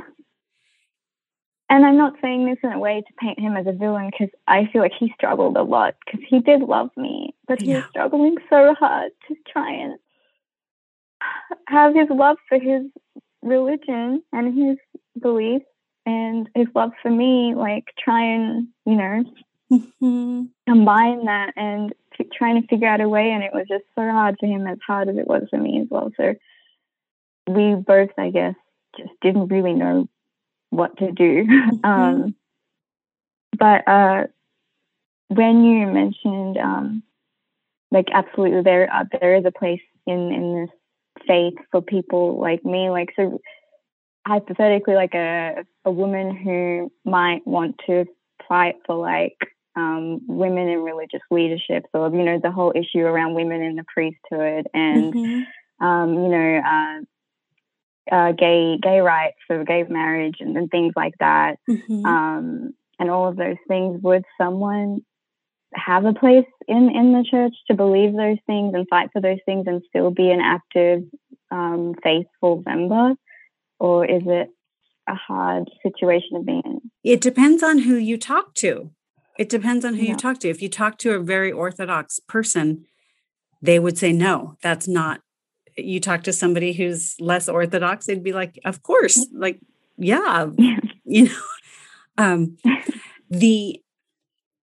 And 1.72 1.86
I'm 1.86 1.96
not 1.98 2.16
saying 2.22 2.46
this 2.46 2.58
in 2.64 2.74
a 2.74 2.80
way 2.80 3.00
to 3.00 3.14
paint 3.18 3.40
him 3.40 3.56
as 3.56 3.66
a 3.66 3.72
villain 3.72 4.10
because 4.12 4.28
I 4.46 4.68
feel 4.74 4.82
like 4.82 4.92
he 5.00 5.14
struggled 5.16 5.56
a 5.56 5.64
lot 5.64 5.96
because 6.06 6.20
he 6.28 6.42
did 6.42 6.60
love 6.64 6.90
me, 6.98 7.34
but 7.48 7.60
he 7.62 7.74
was 7.74 7.84
struggling 7.90 8.36
so 8.50 8.76
hard 8.78 9.14
to 9.30 9.36
try 9.50 9.72
and 9.72 9.98
have 11.70 11.96
his 11.96 12.10
love 12.10 12.36
for 12.50 12.60
his 12.60 12.84
religion 13.42 14.22
and 14.34 14.54
his 14.58 14.78
beliefs 15.22 15.64
and 16.06 16.50
his 16.56 16.68
love 16.76 16.92
for 17.02 17.10
me, 17.10 17.56
like 17.56 17.86
try 17.98 18.22
and, 18.22 18.68
you 18.86 18.96
know, 18.96 19.24
Mhm. 19.72 20.50
combine 20.68 21.24
that 21.26 21.54
and 21.56 21.94
f- 22.20 22.28
trying 22.34 22.62
to 22.62 22.68
figure 22.68 22.90
out 22.90 23.00
a 23.00 23.08
way. 23.08 23.32
And 23.32 23.44
it 23.46 23.54
was 23.54 23.66
just 23.70 23.86
so 23.96 24.02
hard 24.02 24.36
for 24.42 24.46
him, 24.46 24.68
as 24.68 24.80
hard 24.86 25.08
as 25.08 25.16
it 25.18 25.28
was 25.28 25.48
for 25.50 25.58
me 25.58 25.80
as 25.80 25.88
well. 25.90 26.12
So 26.18 26.36
we 27.48 27.76
both, 27.76 28.12
I 28.18 28.30
guess, 28.30 28.56
just 28.98 29.14
didn't 29.22 29.48
really 29.48 29.74
know 29.74 30.10
what 30.72 30.98
to 30.98 31.12
do. 31.12 31.46
um, 31.84 32.36
but 33.58 33.88
uh, 33.88 34.24
when 35.28 35.64
you 35.64 35.88
mentioned, 35.88 36.58
um, 36.58 37.04
like, 37.92 38.08
absolutely, 38.14 38.64
there 38.64 38.92
uh, 38.92 39.06
there 39.20 39.36
is 39.36 39.46
a 39.46 39.52
place 39.52 39.82
in 40.08 40.32
in 40.32 40.62
this 40.62 41.26
faith 41.28 41.54
for 41.72 41.82
people 41.82 42.40
like 42.40 42.66
me. 42.66 42.90
Like, 42.90 43.10
so 43.16 43.40
hypothetically, 44.28 44.96
like 44.96 45.14
a 45.14 45.64
a 45.86 45.92
woman 45.92 46.36
who 46.36 46.92
might 47.06 47.46
want 47.46 47.76
to 47.88 48.06
fight 48.48 48.76
for 48.86 48.96
like 48.96 49.38
um, 49.76 50.22
women 50.28 50.68
in 50.68 50.80
religious 50.80 51.22
leadership, 51.30 51.86
or 51.94 52.10
you 52.10 52.24
know, 52.24 52.40
the 52.42 52.52
whole 52.52 52.74
issue 52.76 53.02
around 53.06 53.34
women 53.36 53.62
in 53.62 53.76
the 53.76 53.86
priesthood 53.94 54.68
and 54.74 55.14
Mhm. 55.14 55.46
um, 55.80 56.14
you 56.14 56.30
know, 56.30 56.62
uh, 56.66 57.02
uh, 58.12 58.32
gay 58.32 58.78
gay 58.82 59.00
rights 59.02 59.38
for 59.48 59.64
gay 59.64 59.84
marriage 59.84 60.38
and, 60.40 60.56
and 60.58 60.70
things 60.72 60.94
like 60.96 61.14
that, 61.20 61.58
Mhm. 61.70 62.06
um, 62.06 62.74
and 63.00 63.10
all 63.10 63.28
of 63.28 63.36
those 63.36 63.58
things. 63.68 64.02
Would 64.02 64.24
someone 64.40 65.02
have 65.74 66.06
a 66.06 66.14
place 66.14 66.46
in 66.68 66.90
in 66.96 67.14
the 67.14 67.24
church 67.30 67.54
to 67.68 67.74
believe 67.76 68.14
those 68.14 68.38
things 68.48 68.74
and 68.74 68.88
fight 68.90 69.10
for 69.14 69.22
those 69.22 69.40
things 69.46 69.66
and 69.68 69.82
still 69.88 70.12
be 70.12 70.30
an 70.32 70.42
active, 70.42 71.04
um, 71.52 71.94
faithful 72.04 72.64
member, 72.66 73.16
or 73.80 74.06
is 74.06 74.24
it 74.26 74.50
a 75.08 75.16
hard 75.16 75.70
situation 75.84 76.40
to 76.40 76.44
be 76.44 76.62
in? 76.66 76.82
It 77.04 77.22
depends 77.22 77.64
on 77.64 77.80
who 77.80 77.96
you 77.96 78.18
talk 78.18 78.54
to. 78.56 78.92
It 79.40 79.50
depends 79.50 79.86
on 79.86 79.96
who 79.96 80.04
Yeah. 80.04 80.10
you 80.12 80.16
talk 80.16 80.40
to. 80.40 80.50
If 80.50 80.62
you 80.62 80.70
talk 80.70 80.98
to 81.00 81.14
a 81.16 81.20
very 81.20 81.52
orthodox 81.52 82.20
person, 82.20 82.86
they 83.62 83.80
would 83.80 83.98
say 83.98 84.12
no, 84.12 84.56
that's 84.62 84.88
not. 84.88 85.22
You 85.78 86.00
talk 86.00 86.24
to 86.24 86.34
somebody 86.34 86.74
who's 86.74 87.16
less 87.20 87.48
orthodox, 87.50 88.06
they'd 88.06 88.24
be 88.24 88.34
like, 88.34 88.60
"Of 88.66 88.84
course, 88.84 89.28
like, 89.34 89.60
yeah, 89.98 90.48
Yeah. 90.58 90.80
you 91.06 91.26
know." 91.26 91.42
Um, 92.18 92.58
the 93.30 93.82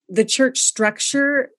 the 0.08 0.24
church 0.24 0.58
structure 0.58 1.50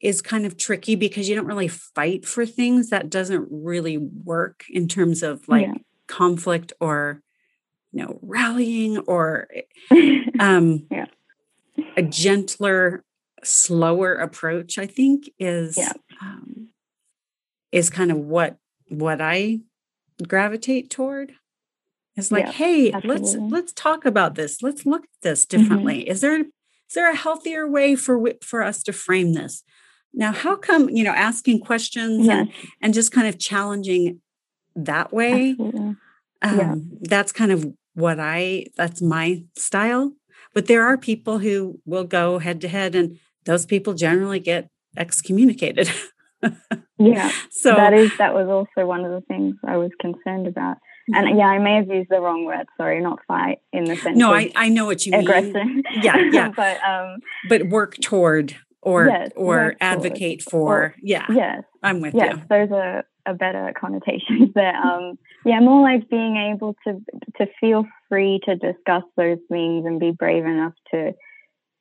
is 0.00 0.22
kind 0.22 0.46
of 0.46 0.56
tricky 0.56 0.94
because 0.94 1.28
you 1.28 1.34
don't 1.34 1.46
really 1.46 1.68
fight 1.68 2.24
for 2.24 2.46
things 2.46 2.90
that 2.90 3.10
doesn't 3.10 3.46
really 3.50 3.98
work 3.98 4.64
in 4.70 4.88
terms 4.88 5.22
of 5.22 5.46
like 5.48 5.66
Yeah. 5.66 5.74
conflict 6.06 6.72
or 6.80 7.22
you 7.92 8.02
know 8.02 8.18
rallying 8.22 8.98
or 8.98 9.48
um 10.40 10.86
Yeah. 10.90 11.06
a 11.96 12.02
gentler 12.02 13.04
slower 13.42 14.14
approach 14.14 14.78
i 14.78 14.86
think 14.86 15.28
is 15.38 15.76
Yeah. 15.76 15.92
um, 16.20 16.68
is 17.72 17.90
kind 17.90 18.10
of 18.10 18.18
what 18.18 18.56
what 18.90 19.20
i 19.20 19.58
gravitate 20.26 20.90
toward 20.90 21.32
it's 22.16 22.30
like 22.30 22.46
Yeah, 22.46 22.52
hey 22.52 22.92
let's 23.04 23.34
let's 23.36 23.72
talk 23.72 24.04
about 24.04 24.34
this 24.34 24.62
let's 24.62 24.84
look 24.84 25.04
at 25.04 25.08
this 25.22 25.46
Mm-hmm. 25.46 25.62
differently 25.62 26.08
is 26.08 26.20
there 26.20 26.40
is 26.40 26.94
there 26.94 27.10
a 27.10 27.16
healthier 27.16 27.66
way 27.68 27.96
for 27.96 28.20
for 28.42 28.62
us 28.62 28.82
to 28.82 28.92
frame 28.92 29.32
this 29.32 29.62
now 30.12 30.32
how 30.32 30.56
come 30.56 30.88
you 30.90 31.04
know 31.04 31.12
asking 31.12 31.60
questions 31.60 32.28
and 32.28 32.52
and 32.82 32.92
just 32.94 33.12
kind 33.12 33.26
of 33.28 33.38
challenging 33.38 34.20
that 34.76 35.12
way 35.12 35.50
absolutely. 35.52 35.80
um, 35.80 35.96
Yeah. 36.58 36.74
that's 37.02 37.32
kind 37.32 37.52
of 37.52 37.66
what 37.94 38.18
I 38.20 38.66
that's 38.76 39.02
my 39.02 39.44
style. 39.56 40.12
But 40.54 40.66
there 40.66 40.84
are 40.84 40.96
people 40.96 41.38
who 41.38 41.80
will 41.84 42.04
go 42.04 42.38
head 42.38 42.60
to 42.62 42.68
head, 42.68 42.94
and 42.94 43.18
those 43.44 43.66
people 43.66 43.94
generally 43.94 44.40
get 44.40 44.68
excommunicated. 44.96 45.90
Yeah. 46.98 47.30
so 47.50 47.74
that 47.74 47.94
is 47.94 48.10
that 48.18 48.34
was 48.34 48.46
also 48.48 48.86
one 48.86 49.04
of 49.06 49.10
the 49.10 49.22
things 49.26 49.56
I 49.66 49.78
was 49.78 49.90
concerned 50.00 50.46
about. 50.46 50.76
And 51.14 51.36
yeah, 51.38 51.46
I 51.46 51.58
may 51.58 51.76
have 51.76 51.88
used 51.88 52.10
the 52.10 52.20
wrong 52.20 52.44
word. 52.44 52.66
Sorry, 52.76 53.00
not 53.00 53.18
fight 53.26 53.58
in 53.72 53.84
the 53.84 53.96
sense 53.96 54.16
no, 54.18 54.32
of 54.32 54.38
I 54.38 54.52
I 54.54 54.68
know 54.68 54.84
what 54.86 55.06
you 55.06 55.12
mean. 55.12 55.22
aggression. 55.22 55.82
Yeah, 56.02 56.16
yeah. 56.30 56.52
but 56.54 56.76
um, 56.84 57.20
But 57.48 57.68
work 57.68 57.96
toward 58.00 58.54
or 58.82 59.06
Yes, 59.06 59.30
or 59.34 59.46
work 59.46 59.62
toward, 59.62 59.76
advocate 59.80 60.42
for. 60.42 60.94
yeah, 61.02 61.26
yes, 61.30 61.62
I'm 61.82 62.00
with 62.00 62.14
yes, 62.14 62.36
you. 62.36 62.42
those 62.48 62.70
are 62.70 63.04
a 63.26 63.34
better 63.34 63.72
connotation. 63.80 64.52
But 64.54 64.74
um, 64.84 65.18
yeah, 65.44 65.58
more 65.60 65.82
like 65.82 66.08
being 66.10 66.36
able 66.54 66.76
to 66.86 67.00
to 67.38 67.46
feel 67.60 67.86
free 68.08 68.40
to 68.44 68.56
discuss 68.56 69.02
those 69.16 69.38
things 69.48 69.86
and 69.86 69.98
be 69.98 70.10
brave 70.12 70.44
enough 70.44 70.74
to 70.92 71.12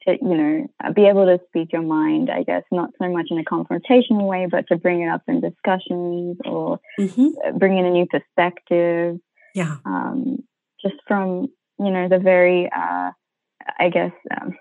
to 0.07 0.17
you 0.21 0.35
know 0.37 0.91
be 0.93 1.05
able 1.05 1.25
to 1.25 1.39
speak 1.47 1.71
your 1.73 1.81
mind. 1.81 2.29
I 2.29 2.43
guess 2.43 2.63
not 2.71 2.91
so 3.01 3.09
much 3.09 3.27
in 3.29 3.39
a 3.39 3.43
confrontational 3.43 4.27
way, 4.27 4.47
but 4.49 4.65
to 4.67 4.77
bring 4.77 5.01
it 5.01 5.09
up 5.09 5.23
in 5.27 5.41
discussions 5.41 6.37
or 6.45 6.79
Mhm. 6.99 7.57
bring 7.59 7.77
in 7.77 7.85
a 7.85 7.91
new 7.91 8.05
perspective. 8.05 9.19
Yeah. 9.55 9.77
um, 9.85 10.43
just 10.81 10.95
from 11.07 11.47
you 11.79 11.91
know 11.91 12.07
the 12.07 12.19
very 12.19 12.69
uh, 12.71 13.11
I 13.79 13.89
guess 13.89 14.11
um, 14.39 14.55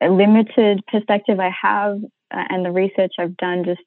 a 0.00 0.08
limited 0.08 0.80
perspective 0.90 1.38
I 1.40 1.50
have 1.62 1.98
uh, 2.32 2.44
and 2.50 2.64
the 2.64 2.70
research 2.72 3.12
I've 3.18 3.36
done. 3.36 3.64
Just 3.64 3.82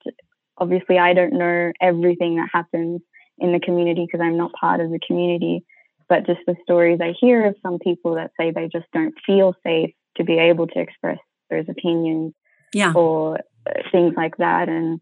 obviously 0.57 0.97
I 0.99 1.13
don't 1.13 1.33
know 1.33 1.71
everything 1.81 2.35
that 2.37 2.49
happens 2.53 3.01
in 3.39 3.51
the 3.51 3.59
community 3.59 4.05
because 4.05 4.23
I'm 4.23 4.37
not 4.37 4.53
part 4.53 4.79
of 4.79 4.91
the 4.91 4.99
community. 5.05 5.65
But 6.07 6.25
just 6.25 6.41
the 6.45 6.55
stories 6.63 6.99
I 7.01 7.13
hear 7.19 7.45
of 7.45 7.55
some 7.63 7.79
people 7.79 8.15
that 8.15 8.31
say 8.37 8.51
they 8.51 8.67
just 8.67 8.87
don't 8.93 9.15
feel 9.25 9.55
safe 9.63 9.93
to 10.17 10.23
be 10.23 10.37
able 10.37 10.67
to 10.67 10.79
express 10.79 11.19
those 11.49 11.65
opinions 11.69 12.33
Yeah. 12.73 12.93
or 12.93 13.39
uh, 13.67 13.73
things 13.91 14.13
like 14.15 14.37
that. 14.37 14.69
And 14.69 14.99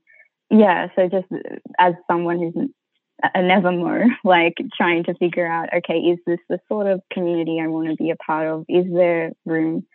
yeah, 0.49 0.87
so 0.95 1.07
just 1.07 1.27
uh, 1.31 1.37
as 1.77 1.93
someone 2.09 2.39
who's 2.39 2.69
a 3.35 3.41
never 3.41 3.71
Mo, 3.71 4.05
like 4.23 4.55
trying 4.75 5.03
to 5.05 5.13
figure 5.15 5.45
out, 5.47 5.69
okay, 5.73 5.97
is 5.99 6.19
this 6.25 6.39
the 6.49 6.59
sort 6.67 6.87
of 6.87 7.01
community 7.11 7.59
I 7.61 7.67
want 7.67 7.89
to 7.89 7.95
be 7.95 8.11
a 8.11 8.15
part 8.15 8.47
of? 8.47 8.65
Is 8.69 8.85
there 8.91 9.33
room 9.45 9.85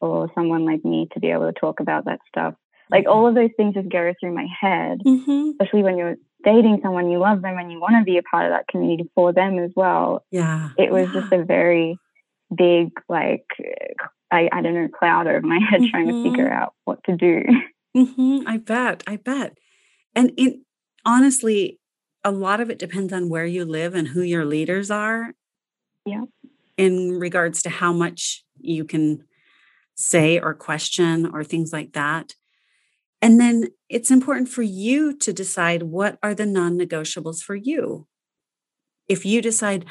for 0.00 0.30
someone 0.34 0.64
like 0.66 0.84
me 0.84 1.08
to 1.14 1.20
be 1.20 1.30
able 1.30 1.50
to 1.50 1.58
talk 1.58 1.80
about 1.80 2.04
that 2.04 2.20
stuff? 2.28 2.54
Like 2.90 3.06
all 3.08 3.26
of 3.26 3.34
those 3.34 3.50
things 3.56 3.74
just 3.74 3.88
go 3.88 4.12
through 4.20 4.34
my 4.34 4.46
head, 4.60 5.00
Mhm. 5.04 5.50
especially 5.52 5.82
when 5.82 5.96
you're 5.96 6.16
dating 6.44 6.80
someone, 6.82 7.10
you 7.10 7.18
love 7.18 7.42
them 7.42 7.58
and 7.58 7.72
you 7.72 7.80
want 7.80 7.96
to 7.98 8.04
be 8.04 8.18
a 8.18 8.22
part 8.22 8.44
of 8.44 8.52
that 8.52 8.68
community 8.68 9.10
for 9.14 9.32
them 9.32 9.58
as 9.58 9.72
well. 9.74 10.24
Yeah. 10.30 10.68
It 10.78 10.92
was 10.92 11.08
yeah. 11.12 11.20
just 11.20 11.32
a 11.32 11.42
very 11.44 11.98
big, 12.54 12.90
like, 13.08 13.46
I, 14.30 14.48
I 14.52 14.60
don't 14.62 14.74
know, 14.74 14.88
cloud 14.88 15.26
over 15.26 15.40
my 15.40 15.58
head 15.70 15.82
trying 15.90 16.08
to 16.08 16.22
figure 16.22 16.52
out 16.52 16.74
what 16.84 17.02
to 17.04 17.16
do. 17.16 17.42
hmm 17.94 18.40
I 18.46 18.58
bet. 18.58 19.02
I 19.06 19.16
bet. 19.16 19.56
And 20.14 20.32
it 20.36 20.60
honestly, 21.04 21.78
a 22.24 22.30
lot 22.30 22.60
of 22.60 22.70
it 22.70 22.78
depends 22.78 23.12
on 23.12 23.28
where 23.28 23.46
you 23.46 23.64
live 23.64 23.94
and 23.94 24.08
who 24.08 24.22
your 24.22 24.44
leaders 24.44 24.90
are. 24.90 25.32
Yeah. 26.04 26.24
In 26.76 27.18
regards 27.18 27.62
to 27.62 27.70
how 27.70 27.92
much 27.92 28.44
you 28.60 28.84
can 28.84 29.24
say 29.94 30.38
or 30.38 30.54
question 30.54 31.26
or 31.32 31.42
things 31.42 31.72
like 31.72 31.92
that. 31.92 32.34
And 33.22 33.40
then 33.40 33.68
it's 33.88 34.10
important 34.10 34.48
for 34.48 34.62
you 34.62 35.16
to 35.18 35.32
decide 35.32 35.84
what 35.84 36.18
are 36.22 36.34
the 36.34 36.46
non 36.46 36.78
negotiables 36.78 37.40
for 37.40 37.54
you. 37.54 38.06
If 39.08 39.24
you 39.24 39.40
decide, 39.40 39.86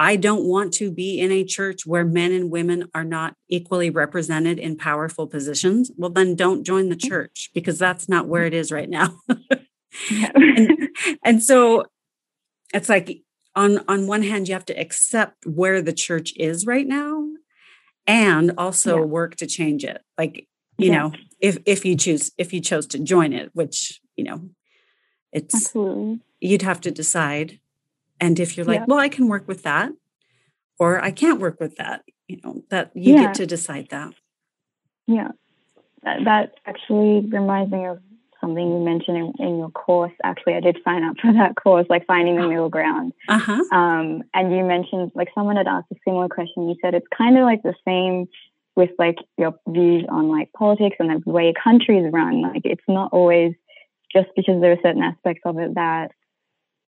I 0.00 0.16
don't 0.16 0.46
want 0.46 0.72
to 0.74 0.90
be 0.90 1.20
in 1.20 1.30
a 1.30 1.44
church 1.44 1.84
where 1.84 2.06
men 2.06 2.32
and 2.32 2.50
women 2.50 2.88
are 2.94 3.04
not 3.04 3.34
equally 3.50 3.90
represented 3.90 4.58
in 4.58 4.78
powerful 4.78 5.26
positions, 5.26 5.92
well, 5.94 6.08
then 6.08 6.34
don't 6.34 6.64
join 6.64 6.88
the 6.88 6.96
church 6.96 7.50
because 7.52 7.78
that's 7.78 8.08
not 8.08 8.26
where 8.26 8.46
it 8.46 8.54
is 8.54 8.72
right 8.72 8.88
now. 8.88 9.20
and, 10.10 10.88
and 11.22 11.42
so 11.42 11.84
it's 12.72 12.88
like 12.88 13.20
on 13.54 13.84
on 13.88 14.06
one 14.06 14.22
hand 14.22 14.48
you 14.48 14.54
have 14.54 14.64
to 14.64 14.80
accept 14.80 15.44
where 15.44 15.82
the 15.82 15.92
church 15.92 16.32
is 16.36 16.64
right 16.64 16.86
now 16.86 17.28
and 18.06 18.52
also 18.56 19.00
yeah. 19.00 19.04
work 19.04 19.36
to 19.36 19.46
change 19.46 19.84
it 19.84 20.00
like 20.16 20.46
you 20.78 20.90
yeah. 20.90 20.98
know 20.98 21.12
if 21.40 21.58
if 21.66 21.84
you 21.84 21.96
choose 21.96 22.30
if 22.38 22.52
you 22.52 22.60
chose 22.60 22.86
to 22.86 22.98
join 22.98 23.32
it 23.32 23.50
which 23.52 24.00
you 24.16 24.24
know 24.24 24.48
it's 25.32 25.54
Absolutely. 25.54 26.20
you'd 26.40 26.62
have 26.62 26.80
to 26.80 26.90
decide 26.90 27.59
and 28.20 28.38
if 28.38 28.56
you're 28.56 28.66
like 28.66 28.80
yeah. 28.80 28.84
well 28.86 28.98
i 28.98 29.08
can 29.08 29.28
work 29.28 29.46
with 29.48 29.62
that 29.62 29.90
or 30.78 31.02
i 31.02 31.10
can't 31.10 31.40
work 31.40 31.58
with 31.60 31.76
that 31.76 32.02
you 32.28 32.38
know 32.42 32.62
that 32.70 32.90
you 32.94 33.16
get 33.16 33.34
to 33.34 33.46
decide 33.46 33.88
that 33.90 34.12
yeah 35.06 35.28
that, 36.02 36.24
that 36.24 36.54
actually 36.66 37.20
reminds 37.30 37.70
me 37.72 37.84
of 37.86 38.00
something 38.40 38.66
you 38.66 38.78
mentioned 38.80 39.16
in, 39.16 39.32
in, 39.46 39.58
your 39.58 39.70
course. 39.70 40.12
Actually, 40.24 40.54
I 40.54 40.60
did 40.60 40.78
sign 40.84 41.04
up 41.04 41.16
for 41.22 41.32
that 41.32 41.54
course, 41.62 41.86
like 41.90 42.06
finding 42.06 42.36
the 42.36 42.48
middle 42.48 42.68
ground. 42.68 43.12
Uh-huh. 43.28 43.62
Um, 43.72 44.22
and 44.34 44.52
you 44.52 44.64
mentioned, 44.64 45.12
like, 45.14 45.28
someone 45.34 45.56
had 45.56 45.66
asked 45.66 45.92
a 45.92 45.96
similar 46.04 46.28
question. 46.28 46.68
You 46.68 46.76
said 46.82 46.94
it's 46.94 47.06
kind 47.16 47.36
of 47.36 47.44
like 47.44 47.62
the 47.62 47.74
same 47.86 48.28
with 48.76 48.90
like 48.98 49.16
your 49.36 49.54
views 49.68 50.04
on 50.08 50.28
like 50.28 50.52
politics 50.52 50.96
and 50.98 51.10
the 51.10 51.30
way 51.30 51.50
is 51.50 52.12
run. 52.12 52.42
Like, 52.42 52.62
it's 52.64 52.84
not 52.88 53.12
always 53.12 53.54
just 54.12 54.28
because 54.34 54.60
there 54.60 54.72
are 54.72 54.82
certain 54.82 55.02
aspects 55.02 55.42
of 55.44 55.58
it 55.58 55.74
that 55.74 56.12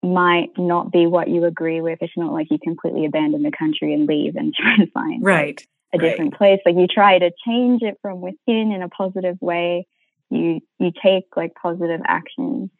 might 0.02 0.50
not 0.58 0.90
be 0.90 1.06
what 1.06 1.28
you 1.28 1.44
agree 1.44 1.80
with. 1.80 1.98
It's 2.00 2.12
not 2.16 2.32
like 2.32 2.48
you 2.50 2.58
completely 2.58 3.06
abandon 3.06 3.42
the 3.42 3.52
country 3.52 3.94
and 3.94 4.06
leave 4.06 4.36
and 4.36 4.54
try 4.58 4.74
and 4.74 4.92
find 4.92 5.24
right. 5.24 5.64
A 5.94 5.98
different 5.98 6.32
right. 6.32 6.38
place. 6.38 6.60
Like 6.64 6.76
you 6.76 6.86
try 6.86 7.18
to 7.18 7.30
change 7.46 7.82
it 7.82 7.98
from 8.00 8.22
within 8.22 8.72
in 8.72 8.82
a 8.82 8.88
positive 8.88 9.36
way 9.40 9.86
you 10.32 10.60
you 10.78 10.90
take 11.02 11.24
like 11.36 11.54
positive 11.54 12.00
action 12.06 12.70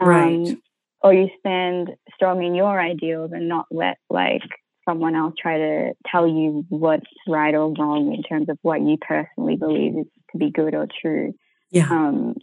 um, 0.00 0.08
right 0.08 0.58
or 1.00 1.14
you 1.14 1.28
stand 1.38 1.90
strong 2.14 2.42
in 2.42 2.54
your 2.54 2.80
ideals 2.80 3.30
and 3.32 3.48
not 3.48 3.66
let 3.70 3.98
like 4.10 4.42
someone 4.88 5.14
else 5.14 5.34
try 5.40 5.58
to 5.58 5.92
tell 6.10 6.26
you 6.26 6.64
what's 6.68 7.06
right 7.28 7.54
or 7.54 7.72
wrong 7.74 8.12
in 8.12 8.22
terms 8.22 8.48
of 8.48 8.58
what 8.62 8.80
you 8.80 8.96
personally 8.96 9.56
believe 9.56 9.96
is 9.98 10.06
to 10.32 10.38
be 10.38 10.50
good 10.50 10.74
or 10.74 10.88
true 11.00 11.32
yeah 11.70 11.88
um 11.90 12.34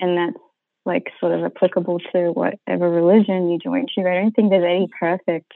and 0.00 0.18
that's 0.18 0.44
like 0.84 1.10
sort 1.20 1.32
of 1.32 1.44
applicable 1.44 2.00
to 2.12 2.30
whatever 2.32 2.90
religion 2.90 3.50
you 3.50 3.58
join 3.58 3.86
to 3.86 4.00
i 4.02 4.14
don't 4.14 4.32
think 4.32 4.50
there's 4.50 4.64
any 4.64 4.88
perfect 4.98 5.52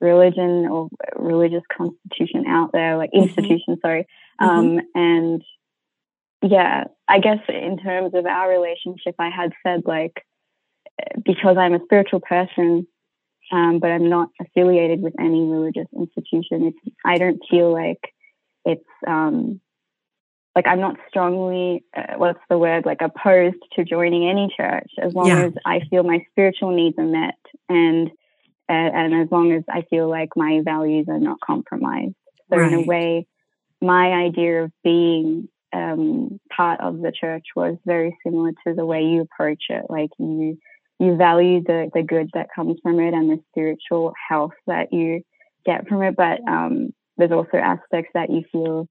religion 0.00 0.66
or 0.66 0.88
religious 1.16 1.62
constitution 1.74 2.44
out 2.46 2.70
there 2.72 2.96
like 2.96 3.10
mm-hmm. 3.10 3.28
institution 3.28 3.78
sorry 3.82 4.06
mm-hmm. 4.40 4.46
um 4.46 4.80
and 4.94 5.42
yeah, 6.42 6.84
I 7.08 7.18
guess 7.18 7.38
in 7.48 7.78
terms 7.78 8.14
of 8.14 8.26
our 8.26 8.48
relationship, 8.50 9.14
I 9.18 9.30
had 9.30 9.52
said 9.62 9.82
like 9.86 10.24
because 11.24 11.56
I'm 11.58 11.74
a 11.74 11.82
spiritual 11.84 12.20
person, 12.20 12.86
um, 13.52 13.78
but 13.78 13.90
I'm 13.90 14.08
not 14.08 14.30
affiliated 14.40 15.02
with 15.02 15.14
any 15.20 15.44
religious 15.44 15.88
institution. 15.96 16.66
It's 16.66 16.96
I 17.04 17.18
don't 17.18 17.40
feel 17.50 17.72
like 17.72 18.00
it's 18.64 18.84
um, 19.06 19.60
like 20.56 20.66
I'm 20.66 20.80
not 20.80 20.96
strongly 21.08 21.84
uh, 21.94 22.14
what's 22.16 22.40
the 22.48 22.58
word 22.58 22.86
like 22.86 23.02
opposed 23.02 23.62
to 23.74 23.84
joining 23.84 24.28
any 24.28 24.52
church 24.56 24.90
as 25.00 25.12
long 25.12 25.28
yeah. 25.28 25.44
as 25.44 25.52
I 25.66 25.80
feel 25.90 26.02
my 26.02 26.24
spiritual 26.30 26.74
needs 26.74 26.98
are 26.98 27.04
met 27.04 27.38
and 27.68 28.08
uh, 28.68 28.72
and 28.72 29.14
as 29.14 29.28
long 29.30 29.52
as 29.52 29.62
I 29.70 29.82
feel 29.82 30.08
like 30.08 30.30
my 30.34 30.62
values 30.64 31.06
are 31.08 31.20
not 31.20 31.38
compromised. 31.40 32.16
So 32.50 32.56
right. 32.56 32.72
in 32.72 32.78
a 32.78 32.82
way, 32.82 33.28
my 33.80 34.10
idea 34.12 34.64
of 34.64 34.72
being 34.82 35.48
um, 35.72 36.40
part 36.50 36.80
of 36.80 36.98
the 37.00 37.12
church 37.12 37.44
was 37.54 37.76
very 37.84 38.16
similar 38.24 38.52
to 38.66 38.74
the 38.74 38.84
way 38.84 39.04
you 39.04 39.20
approach 39.20 39.64
it. 39.68 39.84
Like 39.88 40.10
you 40.18 40.58
you 40.98 41.16
value 41.16 41.62
the 41.62 41.90
the 41.92 42.02
good 42.02 42.30
that 42.32 42.48
comes 42.54 42.78
from 42.82 42.98
it 42.98 43.14
and 43.14 43.30
the 43.30 43.40
spiritual 43.50 44.14
health 44.28 44.54
that 44.66 44.92
you 44.92 45.20
get 45.66 45.86
from 45.86 46.02
it, 46.02 46.16
but 46.16 46.40
um, 46.48 46.94
there's 47.18 47.32
also 47.32 47.58
aspects 47.58 48.10
that 48.14 48.30
you 48.30 48.42
feel 48.50 48.88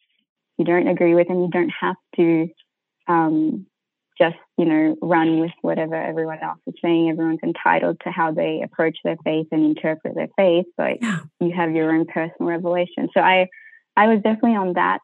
you 0.57 0.65
don't 0.65 0.87
agree 0.87 1.15
with, 1.15 1.29
and 1.29 1.41
you 1.41 1.49
don't 1.49 1.73
have 1.81 1.95
to 2.15 2.47
um, 3.07 3.65
just 4.17 4.37
you 4.57 4.65
know 4.65 4.95
run 5.01 5.39
with 5.39 5.51
whatever 5.61 5.95
everyone 5.95 6.39
else 6.41 6.59
is 6.67 6.75
saying. 6.81 7.09
Everyone's 7.09 7.39
entitled 7.43 7.99
to 8.03 8.11
how 8.11 8.31
they 8.31 8.61
approach 8.63 8.97
their 9.03 9.17
faith 9.23 9.47
and 9.51 9.63
interpret 9.63 10.15
their 10.15 10.29
faith, 10.37 10.65
but 10.77 11.01
yeah. 11.01 11.19
you 11.39 11.51
have 11.55 11.71
your 11.71 11.91
own 11.91 12.05
personal 12.05 12.49
revelation. 12.49 13.09
So 13.13 13.21
I 13.21 13.47
I 13.97 14.07
was 14.07 14.21
definitely 14.21 14.57
on 14.57 14.73
that 14.73 14.99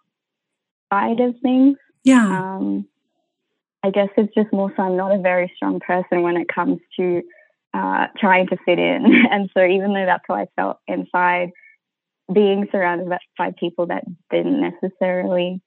side 0.92 1.20
of 1.20 1.36
things. 1.42 1.78
Yeah. 2.04 2.26
Um, 2.26 2.88
I 3.84 3.90
guess 3.90 4.10
it's 4.16 4.34
just 4.36 4.54
more 4.54 4.72
so 4.76 4.84
I'm 4.84 4.98
not 4.98 5.12
a 5.12 5.20
very 5.20 5.52
strong 5.56 5.80
person 5.80 6.22
when 6.22 6.38
it 6.38 6.48
comes 6.48 6.80
to 6.98 7.22
uh, 7.74 8.08
trying 8.18 8.48
to 8.48 8.58
fit 8.66 8.80
in. 8.80 9.24
And 9.32 9.50
so 9.54 9.66
even 9.66 9.94
though 9.94 10.06
that's 10.06 10.24
how 10.28 10.36
I 10.36 10.48
felt 10.56 10.78
inside, 10.88 11.52
being 12.34 12.68
surrounded 12.72 13.08
by 13.38 13.52
people 13.60 13.88
that 13.88 14.04
didn't 14.30 14.62
necessarily 14.62 15.62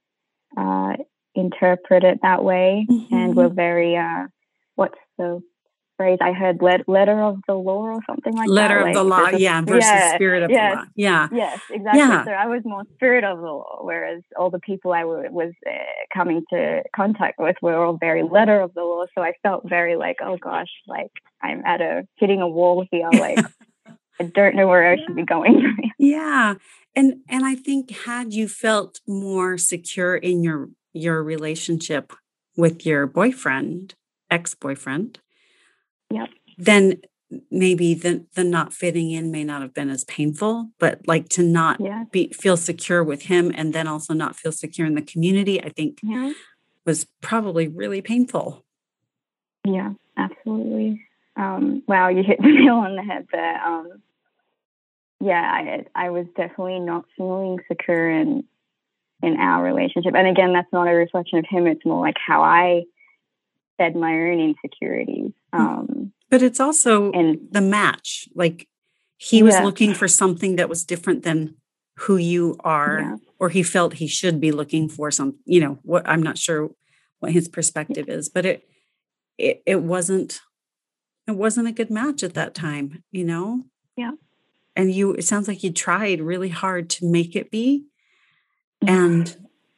uh, 0.57 0.95
interpret 1.35 2.05
it 2.05 2.19
that 2.23 2.45
way 2.45 2.87
mm-hmm. 2.91 3.15
and 3.15 3.37
were 3.37 3.49
very, 3.49 3.97
uh, 3.97 4.27
what's 4.75 4.99
the 5.19 5.41
phrase 5.97 6.19
I 6.21 6.33
heard 6.33 6.59
let, 6.61 6.89
letter 6.89 7.21
of 7.23 7.39
the 7.47 7.55
law 7.55 7.83
or 7.83 8.01
something 8.05 8.35
like 8.35 8.49
letter 8.49 8.75
that. 8.75 8.75
Letter 8.75 8.79
of 8.81 8.85
like, 8.87 8.95
the 8.95 9.05
law, 9.05 9.29
yeah, 9.39 9.61
versus 9.61 9.85
yeah, 9.85 10.15
spirit 10.17 10.43
of 10.43 10.51
yes, 10.51 10.73
the 10.73 10.77
law. 10.77 10.85
Yeah. 10.97 11.29
Yes, 11.33 11.61
exactly. 11.71 12.01
Yeah. 12.01 12.25
So 12.25 12.31
I 12.33 12.47
was 12.47 12.63
more 12.65 12.83
spirit 12.95 13.23
of 13.23 13.39
the 13.39 13.45
law, 13.45 13.79
whereas 13.83 14.23
all 14.37 14.51
the 14.51 14.59
people 14.59 14.93
I 14.93 15.03
w- 15.03 15.31
was 15.31 15.53
uh, 15.65 15.73
coming 16.13 16.43
to 16.51 16.83
contact 16.95 17.39
with 17.39 17.57
were 17.63 17.77
all 17.77 17.97
very 17.97 18.25
letter 18.25 18.61
of 18.61 18.75
the 18.75 18.83
law. 18.83 19.05
So 19.15 19.23
I 19.23 19.35
felt 19.43 19.69
very 19.69 19.95
like, 19.95 20.17
oh 20.21 20.37
gosh, 20.37 20.71
like 20.89 21.13
I'm 21.41 21.63
at 21.65 21.81
a 21.81 22.09
hitting 22.17 22.41
a 22.41 22.49
wall 22.49 22.85
here. 22.91 23.09
Like 23.13 23.39
I 24.21 24.25
don't 24.25 24.57
know 24.57 24.67
where 24.67 24.91
I 24.91 24.97
should 24.97 25.17
be 25.17 25.25
going. 25.25 25.93
yeah. 25.99 26.55
And 26.95 27.21
and 27.29 27.45
I 27.45 27.55
think 27.55 27.91
had 27.91 28.33
you 28.33 28.49
felt 28.49 29.01
more 29.07 29.59
secure 29.59 30.17
in 30.17 30.43
your 30.43 30.69
your 30.93 31.23
relationship 31.23 32.13
with 32.57 32.87
your 32.87 33.07
boyfriend, 33.07 33.95
ex-boyfriend, 34.31 35.19
Yep. 36.15 36.29
Then 36.59 37.01
maybe 37.51 37.95
the 37.95 38.25
the 38.35 38.45
not 38.45 38.73
fitting 38.73 39.11
in 39.11 39.31
may 39.31 39.43
not 39.45 39.63
have 39.63 39.75
been 39.75 39.91
as 39.91 40.05
painful, 40.05 40.71
but 40.79 41.01
like 41.07 41.29
to 41.31 41.43
not 41.43 41.81
yeah. 41.81 42.05
be 42.11 42.29
feel 42.33 42.57
secure 42.57 43.03
with 43.03 43.23
him 43.23 43.53
and 43.55 43.73
then 43.73 43.89
also 43.89 44.15
not 44.15 44.37
feel 44.37 44.53
secure 44.53 44.87
in 44.87 44.95
the 44.95 45.03
community, 45.03 45.63
I 45.63 45.71
think 45.71 45.99
yeah. 46.03 46.33
was 46.85 47.07
probably 47.21 47.67
really 47.67 48.03
painful. 48.03 48.65
Yeah, 49.67 49.95
absolutely. 50.17 51.03
Um, 51.37 51.83
wow, 51.87 52.09
you 52.09 52.23
hit 52.23 52.39
the 52.43 52.49
nail 52.49 52.77
on 52.77 52.97
the 52.97 53.03
head 53.03 53.27
there. 53.33 53.67
Um, 53.67 54.03
yeah, 55.21 55.41
I 55.41 55.87
I 55.95 56.11
was 56.11 56.27
definitely 56.37 56.81
not 56.81 57.05
feeling 57.17 57.59
secure 57.69 58.11
in 58.11 58.45
in 59.23 59.39
our 59.39 59.63
relationship. 59.63 60.15
And 60.15 60.29
again, 60.29 60.53
that's 60.53 60.73
not 60.73 60.89
a 60.89 60.93
reflection 60.93 61.39
of 61.39 61.47
him. 61.49 61.67
It's 61.67 61.85
more 61.85 62.01
like 62.01 62.17
how 62.25 62.43
I 62.43 62.85
fed 63.79 63.97
my 63.97 64.13
own 64.13 64.41
insecurities. 64.41 65.33
Hmm. 65.53 65.61
Um, 65.61 66.13
but 66.31 66.43
it's 66.43 66.61
also 66.61 67.11
and, 67.13 67.39
the 67.51 67.61
match. 67.61 68.29
Like 68.35 68.69
he 69.17 69.43
was 69.43 69.55
yeah. 69.55 69.65
looking 69.65 69.95
for 69.95 70.09
something 70.09 70.57
that 70.57 70.69
was 70.69 70.85
different 70.85 71.23
than 71.23 71.57
who 71.97 72.17
you 72.17 72.57
are, 72.61 73.01
yeah. 73.01 73.17
or 73.39 73.49
he 73.49 73.63
felt 73.63 73.95
he 73.95 74.09
should 74.09 74.41
be 74.41 74.51
looking 74.51 74.89
for 74.89 75.11
some, 75.11 75.37
you 75.45 75.61
know, 75.61 75.79
what 75.83 76.07
I'm 76.09 76.23
not 76.23 76.39
sure 76.39 76.71
what 77.21 77.33
his 77.33 77.49
perspective 77.49 78.09
is, 78.09 78.29
but 78.29 78.45
it, 78.45 78.69
it, 79.39 79.63
it 79.65 79.83
wasn't, 79.83 80.41
it 81.27 81.33
wasn't 81.33 81.69
a 81.69 81.73
good 81.73 81.91
match 81.91 82.23
at 82.23 82.35
that 82.35 82.55
time, 82.55 83.03
you 83.11 83.25
know? 83.25 83.65
Yeah. 83.97 84.13
And 84.77 84.93
you, 84.93 85.13
it 85.13 85.25
sounds 85.25 85.49
like 85.49 85.63
you 85.63 85.73
tried 85.73 86.21
really 86.21 86.49
hard 86.49 86.91
to 86.91 87.07
make 87.07 87.37
it 87.37 87.51
be 87.51 87.87
mm-hmm. 88.83 88.95
and, 88.95 89.37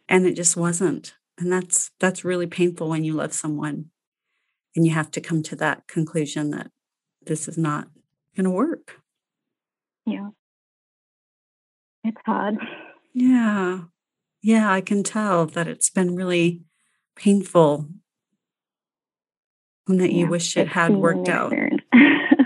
and 0.09 0.27
it 0.27 0.35
just 0.35 0.57
wasn't. 0.57 1.15
And 1.39 1.53
that's 1.53 1.91
that's 2.01 2.25
really 2.25 2.47
painful 2.47 2.89
when 2.89 3.05
you 3.05 3.13
love 3.13 3.35
someone 3.35 3.91
and 4.75 4.87
you 4.87 4.93
have 4.95 5.11
to 5.13 5.21
come 5.21 5.43
to 5.45 5.57
that 5.57 5.87
conclusion 5.87 6.51
that 6.51 6.71
this 7.27 7.47
is 7.47 7.59
not 7.59 7.89
going 8.35 8.45
to 8.45 8.51
work. 8.51 9.01
Yeah. 10.07 10.31
It's 12.05 12.21
hard. 12.25 12.57
Yeah. 13.13 13.81
Yeah 14.43 14.71
i 14.71 14.81
can 14.81 15.03
tell 15.03 15.45
that 15.47 15.67
it's 15.67 15.91
been 15.91 16.15
really 16.15 16.63
painful 17.17 17.89
and 19.89 20.01
that 20.01 20.13
yeah, 20.13 20.21
you 20.21 20.27
wish 20.29 20.57
it 20.57 20.69
had 20.69 20.95
worked 20.95 21.29
out 21.29 21.53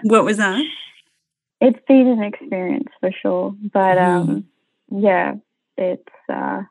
what 0.03 0.25
was 0.25 0.37
that 0.39 0.63
it's 1.61 1.79
been 1.87 2.07
an 2.07 2.23
experience 2.23 2.89
for 3.01 3.11
sure 3.23 3.55
but 3.73 3.97
mm. 3.99 4.07
um 4.07 4.45
yeah 4.91 5.35
it's 5.77 6.03
uh 6.33 6.63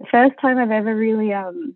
the 0.00 0.06
first 0.10 0.34
time 0.40 0.58
I've 0.58 0.70
ever 0.70 0.94
really 0.94 1.32
um, 1.32 1.74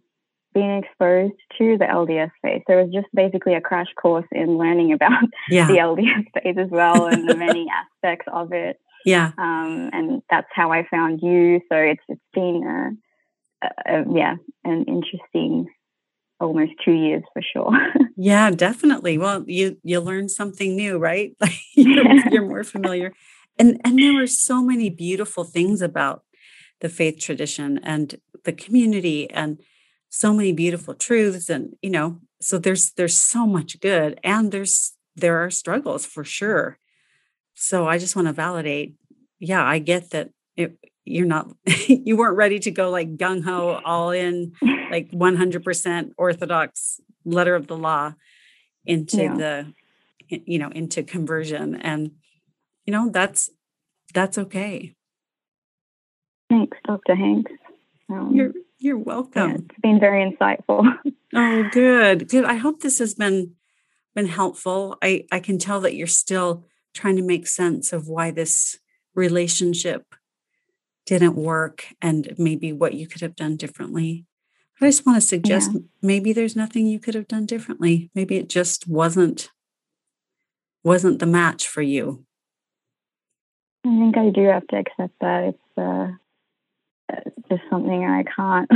been 0.54 0.82
exposed 0.82 1.34
to 1.58 1.78
the 1.78 1.84
LDS 1.84 2.30
faith. 2.42 2.62
So 2.66 2.78
it 2.78 2.84
was 2.84 2.92
just 2.92 3.06
basically 3.14 3.54
a 3.54 3.60
crash 3.60 3.88
course 4.00 4.26
in 4.32 4.58
learning 4.58 4.92
about 4.92 5.22
Yeah. 5.48 5.66
the 5.66 5.74
LDS 5.74 6.26
faith 6.34 6.58
as 6.58 6.70
well 6.70 7.06
and 7.06 7.28
the 7.28 7.36
many 7.36 7.66
aspects 8.02 8.26
of 8.32 8.52
it. 8.52 8.78
Yeah. 9.04 9.32
Um, 9.38 9.90
and 9.92 10.22
that's 10.30 10.48
how 10.52 10.72
I 10.72 10.86
found 10.90 11.20
you. 11.22 11.60
So 11.70 11.76
it's 11.76 12.02
it's 12.08 12.20
been 12.34 12.98
a, 13.62 13.66
a, 13.66 14.00
a 14.00 14.04
yeah 14.12 14.34
an 14.64 14.84
interesting 14.84 15.68
almost 16.40 16.72
two 16.84 16.92
years 16.92 17.22
for 17.32 17.42
sure. 17.42 17.78
Yeah, 18.20 18.50
definitely. 18.50 19.16
Well, 19.16 19.44
you 19.46 19.76
you 19.84 20.00
learn 20.00 20.28
something 20.28 20.74
new, 20.74 20.98
right? 20.98 21.36
You're, 21.76 22.04
you're 22.32 22.46
more 22.46 22.64
familiar. 22.64 23.12
And 23.60 23.80
and 23.84 23.96
there 23.96 24.12
were 24.12 24.26
so 24.26 24.60
many 24.60 24.90
beautiful 24.90 25.44
things 25.44 25.80
about 25.82 26.24
the 26.80 26.88
faith 26.88 27.20
tradition 27.20 27.78
and 27.84 28.16
the 28.44 28.52
community 28.52 29.30
and 29.30 29.60
so 30.08 30.32
many 30.32 30.52
beautiful 30.52 30.94
truths 30.94 31.48
and 31.48 31.76
you 31.80 31.90
know, 31.90 32.18
so 32.40 32.58
there's 32.58 32.90
there's 32.92 33.16
so 33.16 33.46
much 33.46 33.78
good 33.78 34.18
and 34.24 34.50
there's 34.50 34.94
there 35.14 35.38
are 35.38 35.50
struggles 35.50 36.04
for 36.04 36.24
sure. 36.24 36.78
So 37.54 37.86
I 37.86 37.98
just 37.98 38.16
want 38.16 38.26
to 38.26 38.32
validate. 38.32 38.96
Yeah, 39.38 39.64
I 39.64 39.78
get 39.78 40.10
that 40.10 40.30
it, 40.56 40.76
you're 41.10 41.26
not 41.26 41.48
you 41.88 42.16
weren't 42.16 42.36
ready 42.36 42.58
to 42.58 42.70
go 42.70 42.90
like 42.90 43.16
gung 43.16 43.42
ho 43.42 43.80
all 43.84 44.10
in 44.10 44.52
like 44.90 45.10
100% 45.10 46.10
orthodox 46.16 47.00
letter 47.24 47.54
of 47.54 47.66
the 47.66 47.76
law 47.76 48.14
into 48.86 49.22
Yeah. 49.22 49.36
the 49.36 49.72
you 50.28 50.58
know 50.58 50.68
into 50.70 51.02
conversion 51.02 51.74
and 51.76 52.12
you 52.84 52.92
know 52.92 53.10
that's 53.10 53.50
that's 54.14 54.38
okay 54.38 54.94
Thanks, 56.50 56.78
Dr. 56.86 57.14
Hanks. 57.14 57.52
Um, 58.10 58.30
you're 58.34 58.52
you're 58.78 58.96
yeah, 58.98 59.02
welcome 59.04 59.50
it's 59.68 59.80
been 59.82 60.00
very 60.00 60.24
insightful. 60.30 60.84
oh 61.34 61.68
good 61.72 62.28
good 62.28 62.44
i 62.44 62.54
hope 62.54 62.80
this 62.80 62.98
has 63.00 63.14
been 63.14 63.52
been 64.14 64.26
helpful 64.28 64.96
i 65.02 65.24
i 65.30 65.40
can 65.40 65.58
tell 65.58 65.80
that 65.80 65.94
you're 65.94 66.06
still 66.06 66.64
trying 66.94 67.16
to 67.16 67.22
make 67.22 67.46
sense 67.46 67.92
of 67.92 68.08
why 68.08 68.30
this 68.30 68.78
relationship 69.14 70.14
didn't 71.08 71.36
work 71.36 71.86
and 72.02 72.34
maybe 72.38 72.72
what 72.72 72.94
you 72.94 73.06
could 73.06 73.20
have 73.20 73.36
done 73.36 73.56
differently 73.56 74.24
but 74.78 74.86
i 74.86 74.88
just 74.88 75.06
want 75.06 75.16
to 75.16 75.26
suggest 75.26 75.70
Yeah. 75.72 75.80
maybe 76.02 76.32
there's 76.32 76.56
nothing 76.56 76.86
you 76.86 77.00
could 77.00 77.14
have 77.14 77.28
done 77.28 77.46
differently 77.46 78.10
maybe 78.14 78.36
it 78.36 78.48
just 78.48 78.86
wasn't 78.88 79.50
wasn't 80.84 81.18
the 81.18 81.26
match 81.26 81.66
for 81.66 81.82
you 81.82 82.24
I 83.84 83.88
think 83.88 84.18
I 84.18 84.30
do 84.30 84.44
have 84.46 84.66
to 84.68 84.76
accept 84.76 85.14
that 85.20 85.44
it's 85.44 85.78
uh, 85.78 86.08
it's 87.08 87.48
just 87.48 87.62
something 87.70 88.04
I 88.04 88.24
can't 88.24 88.70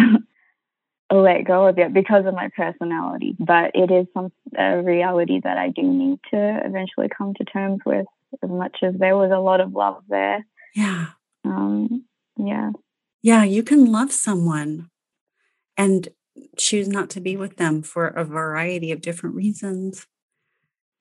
let 1.12 1.42
go 1.44 1.66
of 1.66 1.76
yet 1.76 1.92
because 1.92 2.24
of 2.24 2.34
my 2.34 2.48
personality. 2.56 3.36
But 3.38 3.72
it 3.74 3.90
is 3.90 4.06
some 4.14 4.32
a 4.56 4.80
reality 4.80 5.40
that 5.42 5.58
I 5.58 5.68
do 5.68 5.82
need 5.82 6.20
to 6.30 6.60
eventually 6.64 7.08
come 7.08 7.34
to 7.34 7.44
terms 7.44 7.80
with. 7.84 8.06
As 8.42 8.48
much 8.48 8.78
as 8.82 8.94
there 8.94 9.16
was 9.16 9.30
a 9.30 9.38
lot 9.38 9.60
of 9.60 9.74
love 9.74 10.02
there, 10.08 10.46
yeah 10.74 11.08
um, 11.44 12.04
yeah, 12.36 12.70
Yeah, 13.22 13.44
you 13.44 13.62
can 13.62 13.90
love 13.92 14.12
someone 14.12 14.88
and 15.76 16.08
choose 16.56 16.88
not 16.88 17.10
to 17.10 17.20
be 17.20 17.36
with 17.36 17.56
them 17.56 17.82
for 17.82 18.06
a 18.08 18.24
variety 18.24 18.90
of 18.92 19.00
different 19.00 19.36
reasons. 19.36 20.06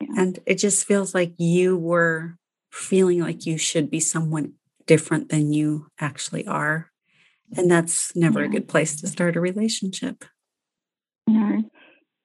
Yeah. 0.00 0.08
And 0.16 0.38
it 0.46 0.56
just 0.56 0.84
feels 0.86 1.14
like 1.14 1.34
you 1.38 1.76
were 1.76 2.36
feeling 2.70 3.20
like 3.20 3.46
you 3.46 3.58
should 3.58 3.90
be 3.90 4.00
someone 4.00 4.54
different 4.86 5.28
than 5.28 5.52
you 5.52 5.86
actually 6.00 6.46
are. 6.46 6.90
And 7.56 7.70
that's 7.70 8.14
never 8.16 8.42
a 8.42 8.48
good 8.48 8.66
place 8.68 8.98
to 9.00 9.06
start 9.06 9.36
a 9.36 9.40
relationship. 9.40 10.24
no, 11.28 11.62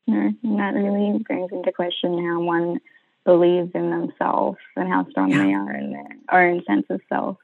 no, 0.08 0.32
and 0.43 0.60
that 0.60 0.74
really 0.74 1.20
brings 1.28 1.52
into 1.52 1.72
question 1.72 2.26
how 2.26 2.39
one 2.41 2.80
believes 3.26 3.72
in 3.76 3.89
themselves 3.89 4.58
and 4.78 4.88
how 4.88 5.06
strong 5.10 5.32
Yeah. 5.32 5.43
they 5.43 5.54
are 5.54 5.76
in 5.76 5.91
their 5.91 6.17
own 6.32 6.63
sense 6.65 6.86
of 6.89 7.02
self. 7.10 7.38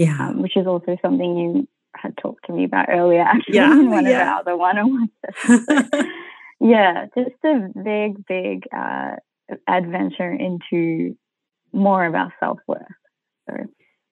Yeah. 0.00 0.28
um, 0.28 0.40
which 0.40 0.56
is 0.56 0.66
also 0.66 0.96
something 1.02 1.36
you 1.36 1.68
had 1.94 2.16
talked 2.16 2.46
to 2.46 2.52
me 2.52 2.64
about 2.64 2.86
earlier, 2.88 3.20
actually, 3.34 3.56
Yeah, 3.56 3.72
in 3.72 3.90
one 3.90 4.06
yeah. 4.06 4.22
of 4.22 4.28
our 4.28 4.40
other 4.40 4.56
one-on-one 4.56 5.10
sessions. 5.24 5.66
Yeah, 6.62 7.06
just 7.16 7.30
a 7.42 7.68
big, 7.82 8.26
big 8.26 8.64
uh, 8.76 9.12
adventure 9.66 10.30
into 10.30 11.16
more 11.72 12.04
of 12.04 12.14
our 12.14 12.34
self-worth. 12.38 12.82
So, 13.48 13.56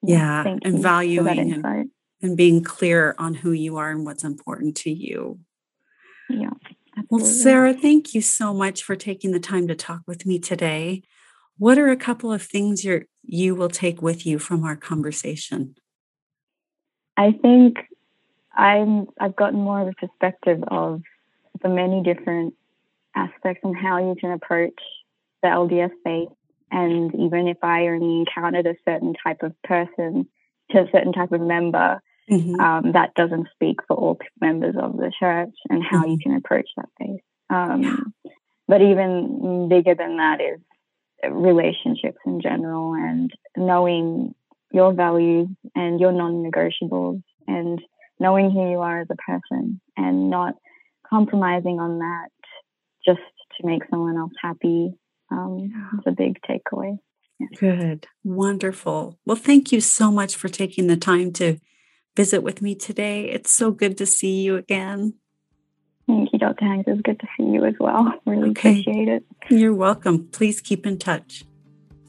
Yeah, 0.01 0.57
and 0.63 0.79
valuing 0.81 1.53
and- 1.63 1.91
and 2.21 2.35
being 2.35 2.63
clear 2.63 3.15
on 3.17 3.33
who 3.35 3.51
you 3.51 3.77
are 3.77 3.91
and 3.91 4.03
what's 4.05 4.23
important 4.25 4.75
to 4.77 4.91
you. 4.91 5.39
Yeah, 6.29 6.49
Well. 7.09 7.23
Sarah, 7.23 7.73
thank 7.73 8.13
you 8.15 8.21
so 8.21 8.53
much 8.53 8.83
for 8.83 8.95
taking 8.95 9.31
the 9.31 9.39
time 9.39 9.67
to 9.67 9.75
talk 9.75 10.01
with 10.07 10.25
me 10.25 10.37
today. 10.39 11.03
What 11.59 11.77
are 11.77 11.89
a 11.89 11.95
couple 11.97 12.31
of 12.33 12.41
things 12.41 12.83
you 12.83 13.05
you 13.31 13.53
will 13.55 13.69
take 13.69 14.01
with 14.01 14.25
you 14.25 14.39
from 14.39 14.63
our 14.63 14.75
conversation? 14.75 15.75
I 17.15 17.31
think 17.31 17.77
I'm 18.55 19.07
I've 19.19 19.35
gotten 19.35 19.59
more 19.59 19.81
of 19.81 19.87
a 19.89 19.93
perspective 19.93 20.63
of 20.67 21.01
the 21.61 21.69
many 21.69 22.01
different 22.01 22.55
aspects 23.15 23.61
and 23.63 23.77
how 23.77 23.99
you 23.99 24.15
can 24.19 24.31
approach 24.31 24.79
the 25.43 25.49
LDS 25.49 25.91
faith. 26.03 26.29
And 26.71 27.13
even 27.15 27.47
if 27.47 27.57
I 27.63 27.87
only 27.87 28.19
encountered 28.21 28.65
a 28.65 28.75
certain 28.85 29.13
type 29.23 29.43
of 29.43 29.53
person, 29.63 30.27
to 30.71 30.79
a 30.81 30.91
certain 30.91 31.13
type 31.13 31.31
of 31.31 31.41
member, 31.41 32.01
Mhm. 32.29 32.59
um, 32.59 32.91
that 32.91 33.13
doesn't 33.15 33.47
speak 33.53 33.79
for 33.87 33.95
all 33.97 34.19
members 34.39 34.75
of 34.75 34.97
the 34.97 35.11
church 35.19 35.55
and 35.69 35.83
how 35.83 36.05
you 36.05 36.17
can 36.19 36.35
approach 36.35 36.69
that 36.77 36.89
faith. 36.97 37.21
Um, 37.49 37.83
Yeah. 37.83 37.97
But 38.67 38.83
even 38.83 39.67
bigger 39.67 39.95
than 39.95 40.17
that 40.17 40.39
is 40.39 40.59
relationships 41.29 42.17
in 42.25 42.41
general 42.41 42.93
and 42.93 43.31
knowing 43.57 44.33
your 44.71 44.93
values 44.93 45.47
and 45.75 45.99
your 45.99 46.11
non-negotiables 46.11 47.23
and 47.47 47.81
knowing 48.19 48.51
who 48.51 48.69
you 48.69 48.79
are 48.79 49.01
as 49.01 49.07
a 49.09 49.15
person 49.15 49.81
and 49.97 50.29
not 50.29 50.55
compromising 51.09 51.79
on 51.79 51.99
that 51.99 52.29
just 53.05 53.19
to 53.59 53.65
make 53.65 53.81
someone 53.89 54.17
else 54.17 54.33
happy 54.41 54.93
um, 55.31 55.71
is 55.93 56.03
a 56.05 56.11
big 56.11 56.39
takeaway. 56.41 56.97
Good. 57.57 58.05
Wonderful. 58.23 59.17
Well, 59.25 59.37
thank 59.37 59.71
you 59.71 59.79
so 59.81 60.11
much 60.11 60.35
for 60.35 60.49
taking 60.49 60.87
the 60.87 60.97
time 60.97 61.31
to 61.33 61.57
visit 62.15 62.43
with 62.43 62.61
me 62.61 62.75
today. 62.75 63.29
It's 63.29 63.51
so 63.51 63.71
good 63.71 63.97
to 63.97 64.05
see 64.05 64.41
you 64.41 64.57
again. 64.57 65.13
Thank 66.09 66.33
you, 66.33 66.39
Dr. 66.39 66.65
Hanks. 66.65 66.87
It 66.87 66.91
was 66.93 67.01
good 67.01 67.19
to 67.19 67.27
see 67.37 67.43
you 67.43 67.63
as 67.65 67.75
well. 67.79 68.11
Really 68.25 68.49
Okay. 68.49 68.81
appreciate 68.81 69.07
it. 69.07 69.23
You're 69.49 69.75
welcome. 69.75 70.27
Please 70.31 70.59
keep 70.59 70.87
in 70.87 70.97
touch. 70.97 71.45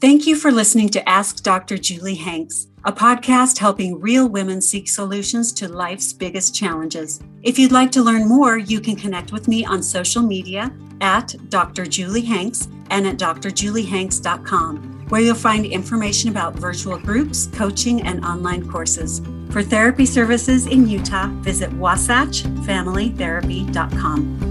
Thank 0.01 0.25
you 0.25 0.35
for 0.35 0.51
listening 0.51 0.89
to 0.89 1.07
Ask 1.07 1.43
Dr. 1.43 1.77
Julie 1.77 2.15
Hanks, 2.15 2.67
a 2.83 2.91
podcast 2.91 3.59
helping 3.59 3.99
real 3.99 4.27
women 4.27 4.59
seek 4.59 4.89
solutions 4.89 5.53
to 5.53 5.67
life's 5.67 6.11
biggest 6.13 6.55
challenges. 6.55 7.21
If 7.43 7.59
you'd 7.59 7.71
like 7.71 7.91
to 7.91 8.01
learn 8.01 8.27
more, 8.27 8.57
you 8.57 8.81
can 8.81 8.95
connect 8.95 9.31
with 9.31 9.47
me 9.47 9.63
on 9.63 9.83
social 9.83 10.23
media 10.23 10.73
at 11.01 11.35
Dr. 11.49 11.85
Julie 11.85 12.21
Hanks 12.21 12.67
and 12.89 13.05
at 13.05 13.17
drjuliehanks.com, 13.17 15.00
where 15.11 15.21
you'll 15.21 15.35
find 15.35 15.65
information 15.65 16.29
about 16.29 16.55
virtual 16.55 16.97
groups, 16.97 17.47
coaching, 17.47 18.01
and 18.01 18.23
online 18.23 18.65
courses. 18.69 19.21
For 19.49 19.61
therapy 19.61 20.05
services 20.05 20.67
in 20.67 20.87
Utah, 20.87 21.27
visit 21.41 21.69
wasatchfamilytherapy.com. 21.71 24.50